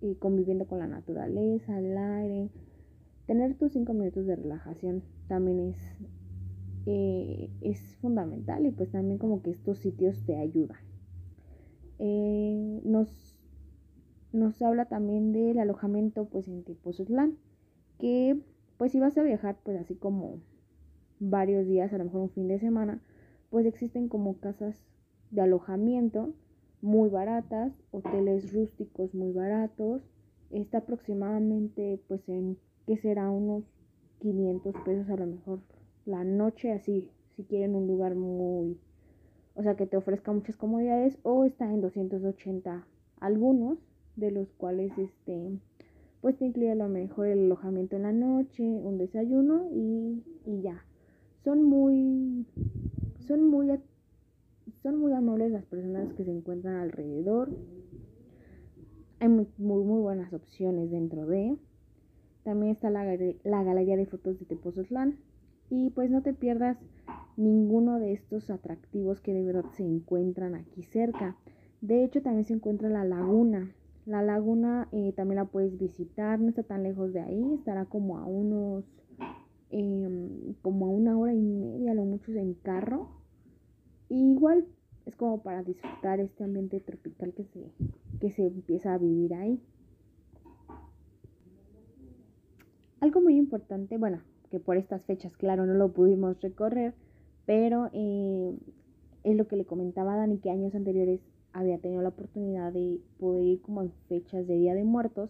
eh, 0.03 0.17
conviviendo 0.19 0.67
con 0.67 0.81
la 0.81 0.88
naturaleza, 0.88 1.79
el 1.79 1.97
aire. 1.97 2.51
Tener 3.29 3.55
tus 3.55 3.75
cinco 3.75 3.95
minutos 3.95 4.27
de 4.27 4.35
relajación 4.35 5.05
también 5.29 5.61
es, 5.61 5.77
eh, 6.87 7.49
es 7.61 7.79
fundamental 8.01 8.67
y 8.67 8.73
pues 8.73 8.91
también 8.91 9.19
como 9.19 9.41
que 9.41 9.53
estos 9.53 9.79
sitios 9.79 10.21
te 10.27 10.35
ayudan. 10.35 10.81
Eh, 12.01 12.81
nos, 12.85 13.38
nos 14.33 14.61
habla 14.62 14.87
también 14.87 15.33
del 15.33 15.59
alojamiento 15.59 16.27
pues 16.27 16.49
en 16.49 16.64
Tepozotlán, 16.64 17.37
que 17.99 18.38
pues 18.77 18.93
si 18.93 19.01
vas 19.01 19.17
a 19.19 19.23
viajar 19.23 19.59
pues 19.62 19.79
así 19.81 19.95
como 19.95 20.41
varios 21.21 21.67
días, 21.67 21.93
a 21.93 21.99
lo 21.99 22.05
mejor 22.05 22.23
un 22.23 22.31
fin 22.31 22.49
de 22.49 22.61
semana, 22.61 23.01
pues 23.51 23.67
existen 23.67 24.09
como 24.09 24.38
casas 24.38 24.85
de 25.31 25.41
alojamiento 25.41 26.35
muy 26.81 27.11
baratas, 27.11 27.73
hoteles 27.91 28.53
rústicos 28.53 29.14
muy 29.14 29.33
baratos, 29.33 30.03
está 30.51 30.79
aproximadamente 30.79 32.01
pues 32.09 32.29
en 32.29 32.57
que 32.87 32.97
será 32.97 33.31
unos 33.31 33.64
500 34.21 34.75
pesos 34.85 35.11
a 35.11 35.17
lo 35.17 35.27
mejor 35.27 35.61
la 36.07 36.25
noche, 36.25 36.73
así, 36.73 37.11
si 37.37 37.45
quieren 37.45 37.75
un 37.75 37.87
lugar 37.87 38.14
muy, 38.14 38.79
o 39.55 39.62
sea, 39.62 39.77
que 39.77 39.87
te 39.87 39.97
ofrezca 39.97 40.33
muchas 40.33 40.57
comodidades, 40.57 41.19
o 41.23 41.45
está 41.45 41.71
en 41.73 41.81
280 41.81 42.87
algunos, 43.21 43.79
de 44.19 44.31
los 44.31 44.53
cuales, 44.55 44.93
este, 44.99 45.59
pues 46.21 46.37
te 46.37 46.47
incluye 46.47 46.73
a 46.73 46.75
lo 46.75 46.89
mejor 46.89 47.29
el 47.29 47.45
alojamiento 47.45 47.97
en 47.97 48.03
la 48.03 48.13
noche, 48.13 48.63
un 48.63 48.99
desayuno 48.99 49.69
y, 49.73 50.23
y 50.45 50.63
ya. 50.63 50.85
Son 51.45 51.63
muy, 51.63 52.47
son 53.27 53.45
muy, 53.49 53.71
son 54.83 54.99
muy 54.99 55.13
amables 55.13 55.53
las 55.53 55.65
personas 55.65 56.13
que 56.15 56.25
se 56.25 56.33
encuentran 56.33 56.77
alrededor. 56.77 57.49
Hay 59.21 59.29
muy, 59.29 59.47
muy, 59.57 59.85
muy 59.85 60.01
buenas 60.01 60.33
opciones 60.33 60.91
dentro 60.91 61.27
de. 61.27 61.57
También 62.43 62.73
está 62.73 62.91
la, 62.91 63.05
la 63.45 63.63
galería 63.63 63.97
de 63.97 64.07
fotos 64.07 64.39
de 64.39 64.47
Tepozotlán. 64.47 65.19
Y 65.71 65.91
pues 65.91 66.11
no 66.11 66.23
te 66.23 66.33
pierdas 66.33 66.79
ninguno 67.37 67.99
de 67.99 68.13
estos 68.13 68.51
atractivos 68.51 69.21
que 69.21 69.33
de 69.33 69.45
verdad 69.45 69.67
se 69.77 69.85
encuentran 69.85 70.55
aquí 70.55 70.83
cerca. 70.83 71.37
De 71.81 72.05
hecho, 72.05 72.23
también 72.23 72.45
se 72.45 72.55
encuentra 72.55 72.89
la 72.89 73.05
laguna. 73.05 73.73
La 74.09 74.23
laguna 74.23 74.88
eh, 74.90 75.12
también 75.14 75.37
la 75.37 75.44
puedes 75.44 75.79
visitar, 75.79 76.40
no 76.40 76.49
está 76.49 76.62
tan 76.62 76.83
lejos 76.83 77.12
de 77.12 77.21
ahí, 77.21 77.53
estará 77.53 77.85
como 77.85 78.16
a 78.16 78.25
unos, 78.25 78.87
em, 79.68 80.55
como 80.62 80.87
a 80.87 80.88
una 80.88 81.18
hora 81.18 81.35
y 81.35 81.42
media, 81.42 81.92
lo 81.92 82.07
mucho 82.07 82.33
en 82.33 82.55
carro. 82.55 83.11
igual 84.09 84.64
es 85.05 85.14
como 85.14 85.42
para 85.42 85.62
disfrutar 85.62 86.21
este 86.21 86.42
ambiente 86.42 86.81
tropical 86.81 87.35
que 87.35 87.44
se, 87.44 87.71
que 88.18 88.31
se 88.31 88.47
empieza 88.47 88.94
a 88.94 88.99
vivir 88.99 89.35
ahí. 89.35 89.61
Algo 93.01 93.21
muy 93.21 93.37
importante, 93.37 93.99
bueno, 93.99 94.23
que 94.51 94.59
por 94.59 94.79
estas 94.79 95.05
fechas, 95.05 95.37
claro, 95.37 95.66
no 95.66 95.75
lo 95.75 95.92
pudimos 95.92 96.40
recorrer, 96.40 96.94
pero 97.44 97.90
eh, 97.92 98.57
es 99.25 99.37
lo 99.37 99.47
que 99.49 99.57
le 99.57 99.66
comentaba 99.66 100.16
Dani, 100.16 100.38
que 100.38 100.51
años 100.51 100.75
anteriores 100.75 101.21
había 101.59 101.79
tenido 101.79 102.03
la 102.03 102.11
oportunidad 102.11 102.73
de 102.73 103.01
poder 103.18 103.44
ir 103.44 103.61
como 103.62 103.83
en 103.83 103.90
fechas 104.09 104.47
de 104.47 104.55
Día 104.55 104.75
de 104.75 104.85
Muertos. 104.85 105.29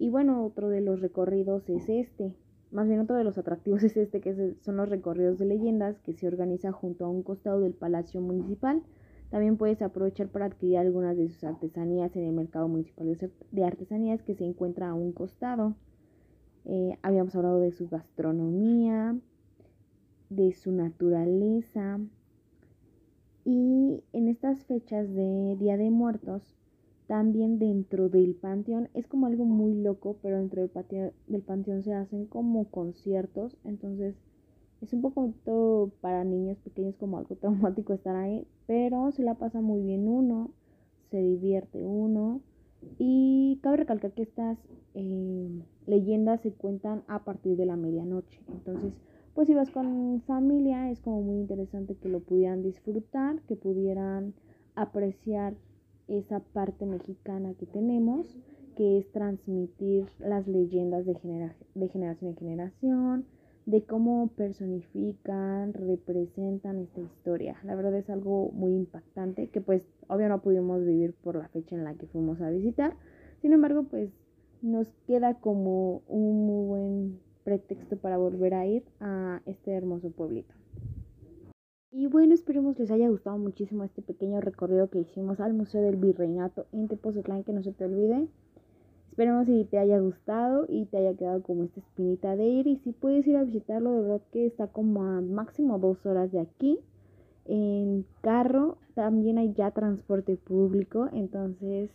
Y 0.00 0.10
bueno, 0.10 0.44
otro 0.44 0.68
de 0.68 0.80
los 0.80 1.00
recorridos 1.00 1.68
es 1.68 1.88
este. 1.88 2.34
Más 2.72 2.88
bien 2.88 2.98
otro 2.98 3.14
de 3.14 3.22
los 3.22 3.38
atractivos 3.38 3.82
es 3.84 3.96
este, 3.96 4.20
que 4.20 4.54
son 4.62 4.76
los 4.76 4.88
recorridos 4.88 5.38
de 5.38 5.46
leyendas 5.46 6.00
que 6.00 6.12
se 6.12 6.26
organiza 6.26 6.72
junto 6.72 7.04
a 7.04 7.08
un 7.08 7.22
costado 7.22 7.60
del 7.60 7.74
Palacio 7.74 8.20
Municipal. 8.20 8.82
También 9.30 9.56
puedes 9.56 9.80
aprovechar 9.80 10.26
para 10.28 10.46
adquirir 10.46 10.78
algunas 10.78 11.16
de 11.16 11.28
sus 11.28 11.44
artesanías 11.44 12.16
en 12.16 12.24
el 12.24 12.32
Mercado 12.32 12.66
Municipal 12.66 13.16
de 13.52 13.64
Artesanías 13.64 14.22
que 14.24 14.34
se 14.34 14.44
encuentra 14.44 14.88
a 14.88 14.94
un 14.94 15.12
costado. 15.12 15.76
Eh, 16.64 16.98
habíamos 17.02 17.36
hablado 17.36 17.60
de 17.60 17.70
su 17.70 17.88
gastronomía, 17.88 19.16
de 20.30 20.52
su 20.52 20.72
naturaleza. 20.72 22.00
Y 23.44 24.02
en 24.12 24.28
estas 24.28 24.64
fechas 24.64 25.12
de 25.12 25.56
Día 25.58 25.76
de 25.76 25.90
Muertos, 25.90 26.42
también 27.06 27.58
dentro 27.58 28.08
del 28.08 28.34
panteón, 28.34 28.88
es 28.94 29.06
como 29.06 29.26
algo 29.26 29.44
muy 29.44 29.74
loco, 29.74 30.16
pero 30.22 30.38
dentro 30.38 30.62
del, 30.62 31.12
del 31.26 31.42
panteón 31.42 31.82
se 31.82 31.94
hacen 31.94 32.26
como 32.26 32.66
conciertos, 32.66 33.56
entonces 33.64 34.14
es 34.80 34.92
un 34.92 35.02
poco 35.02 35.90
para 36.00 36.24
niños 36.24 36.58
pequeños 36.58 36.96
como 36.96 37.18
algo 37.18 37.34
traumático 37.40 37.92
estar 37.92 38.16
ahí, 38.16 38.46
pero 38.66 39.10
se 39.12 39.22
la 39.22 39.34
pasa 39.34 39.60
muy 39.60 39.82
bien 39.82 40.08
uno, 40.08 40.50
se 41.10 41.20
divierte 41.20 41.84
uno 41.84 42.40
y 42.98 43.58
cabe 43.62 43.78
recalcar 43.78 44.12
que 44.12 44.22
estas 44.22 44.58
eh, 44.94 45.62
leyendas 45.86 46.40
se 46.40 46.52
cuentan 46.52 47.02
a 47.08 47.24
partir 47.24 47.56
de 47.56 47.66
la 47.66 47.76
medianoche. 47.76 48.40
Entonces, 48.48 48.92
pues 49.40 49.48
si 49.48 49.54
vas 49.54 49.70
con 49.70 50.20
familia, 50.26 50.90
es 50.90 51.00
como 51.00 51.22
muy 51.22 51.38
interesante 51.38 51.94
que 51.94 52.10
lo 52.10 52.20
pudieran 52.20 52.62
disfrutar, 52.62 53.40
que 53.48 53.56
pudieran 53.56 54.34
apreciar 54.74 55.54
esa 56.08 56.40
parte 56.40 56.84
mexicana 56.84 57.54
que 57.54 57.64
tenemos, 57.64 58.36
que 58.76 58.98
es 58.98 59.10
transmitir 59.12 60.08
las 60.18 60.46
leyendas 60.46 61.06
de, 61.06 61.14
de 61.74 61.88
generación 61.88 62.32
en 62.32 62.36
generación, 62.36 63.24
de 63.64 63.82
cómo 63.82 64.28
personifican, 64.36 65.72
representan 65.72 66.78
esta 66.78 67.00
historia. 67.00 67.56
La 67.64 67.74
verdad 67.74 67.94
es 67.94 68.10
algo 68.10 68.50
muy 68.52 68.74
impactante 68.74 69.48
que 69.48 69.62
pues 69.62 69.88
obvio 70.08 70.28
no 70.28 70.42
pudimos 70.42 70.84
vivir 70.84 71.14
por 71.14 71.36
la 71.36 71.48
fecha 71.48 71.74
en 71.74 71.84
la 71.84 71.94
que 71.94 72.06
fuimos 72.08 72.42
a 72.42 72.50
visitar. 72.50 72.94
Sin 73.40 73.54
embargo, 73.54 73.84
pues 73.84 74.10
nos 74.60 74.86
queda 75.06 75.40
como 75.40 76.02
un 76.08 76.46
muy 76.46 76.66
buen 76.66 77.29
pretexto 77.50 77.96
para 77.96 78.16
volver 78.16 78.54
a 78.54 78.64
ir 78.64 78.84
a 79.00 79.40
este 79.44 79.72
hermoso 79.72 80.10
pueblito. 80.10 80.54
Y 81.90 82.06
bueno, 82.06 82.32
esperemos 82.32 82.78
les 82.78 82.92
haya 82.92 83.08
gustado 83.08 83.38
muchísimo 83.38 83.82
este 83.82 84.02
pequeño 84.02 84.40
recorrido 84.40 84.88
que 84.88 85.00
hicimos 85.00 85.40
al 85.40 85.52
Museo 85.52 85.82
del 85.82 85.96
Virreinato 85.96 86.66
en 86.70 86.86
Tepozotlán, 86.86 87.42
que 87.42 87.52
no 87.52 87.64
se 87.64 87.72
te 87.72 87.86
olvide. 87.86 88.28
Esperemos 89.08 89.46
si 89.46 89.64
te 89.64 89.78
haya 89.78 89.98
gustado 89.98 90.66
y 90.68 90.86
te 90.86 90.98
haya 90.98 91.16
quedado 91.16 91.42
como 91.42 91.64
esta 91.64 91.80
espinita 91.80 92.36
de 92.36 92.46
ir. 92.46 92.68
Y 92.68 92.76
si 92.76 92.92
puedes 92.92 93.26
ir 93.26 93.36
a 93.36 93.42
visitarlo, 93.42 93.94
de 93.94 94.02
verdad 94.02 94.22
que 94.30 94.46
está 94.46 94.68
como 94.68 95.02
a 95.02 95.20
máximo 95.20 95.80
dos 95.80 96.06
horas 96.06 96.30
de 96.30 96.38
aquí. 96.38 96.78
En 97.46 98.06
carro 98.20 98.78
también 98.94 99.38
hay 99.38 99.52
ya 99.54 99.72
transporte 99.72 100.36
público, 100.36 101.08
entonces 101.12 101.90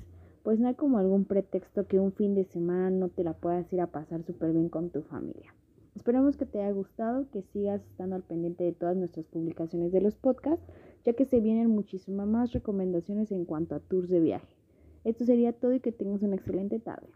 pues 0.45 0.59
no 0.59 0.67
hay 0.67 0.75
como 0.75 0.99
algún 0.99 1.25
pretexto 1.25 1.87
que 1.87 1.99
un 1.99 2.11
fin 2.11 2.35
de 2.35 2.45
semana 2.45 2.91
no 2.91 3.09
te 3.09 3.23
la 3.23 3.33
puedas 3.33 3.73
ir 3.73 3.81
a 3.81 3.87
pasar 3.87 4.21
súper 4.21 4.53
bien 4.53 4.69
con 4.69 4.91
tu 4.91 5.01
familia. 5.01 5.55
Esperamos 5.95 6.37
que 6.37 6.45
te 6.45 6.61
haya 6.61 6.71
gustado, 6.71 7.27
que 7.31 7.41
sigas 7.41 7.81
estando 7.81 8.15
al 8.15 8.21
pendiente 8.21 8.63
de 8.63 8.71
todas 8.71 8.95
nuestras 8.95 9.25
publicaciones 9.25 9.91
de 9.91 10.01
los 10.01 10.15
podcasts, 10.15 10.63
ya 11.03 11.13
que 11.13 11.25
se 11.25 11.39
vienen 11.39 11.71
muchísimas 11.71 12.27
más 12.27 12.51
recomendaciones 12.53 13.31
en 13.31 13.45
cuanto 13.45 13.73
a 13.73 13.79
tours 13.79 14.07
de 14.07 14.19
viaje. 14.19 14.55
Esto 15.03 15.25
sería 15.25 15.51
todo 15.51 15.73
y 15.73 15.79
que 15.79 15.91
tengas 15.91 16.21
una 16.21 16.35
excelente 16.35 16.79
tarde. 16.79 17.07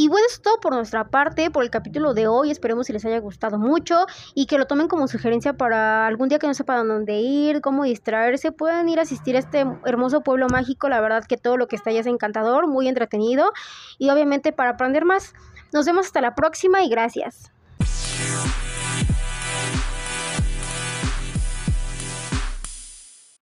Y 0.00 0.06
bueno, 0.06 0.28
es 0.30 0.40
todo 0.40 0.60
por 0.60 0.72
nuestra 0.74 1.08
parte, 1.08 1.50
por 1.50 1.64
el 1.64 1.70
capítulo 1.70 2.14
de 2.14 2.28
hoy. 2.28 2.52
Esperemos 2.52 2.86
si 2.86 2.92
les 2.92 3.04
haya 3.04 3.18
gustado 3.18 3.58
mucho 3.58 4.06
y 4.32 4.46
que 4.46 4.56
lo 4.56 4.68
tomen 4.68 4.86
como 4.86 5.08
sugerencia 5.08 5.54
para 5.54 6.06
algún 6.06 6.28
día 6.28 6.38
que 6.38 6.46
no 6.46 6.54
sepan 6.54 6.86
dónde 6.86 7.18
ir, 7.18 7.60
cómo 7.60 7.82
distraerse. 7.82 8.52
Pueden 8.52 8.88
ir 8.88 9.00
a 9.00 9.02
asistir 9.02 9.34
a 9.34 9.40
este 9.40 9.66
hermoso 9.84 10.20
pueblo 10.20 10.46
mágico. 10.48 10.88
La 10.88 11.00
verdad 11.00 11.24
que 11.24 11.36
todo 11.36 11.56
lo 11.56 11.66
que 11.66 11.74
está 11.74 11.90
allá 11.90 11.98
es 11.98 12.06
encantador, 12.06 12.68
muy 12.68 12.86
entretenido 12.86 13.50
y 13.98 14.08
obviamente 14.10 14.52
para 14.52 14.70
aprender 14.70 15.04
más. 15.04 15.34
Nos 15.72 15.84
vemos 15.84 16.06
hasta 16.06 16.20
la 16.20 16.36
próxima 16.36 16.84
y 16.84 16.88
gracias. 16.88 17.50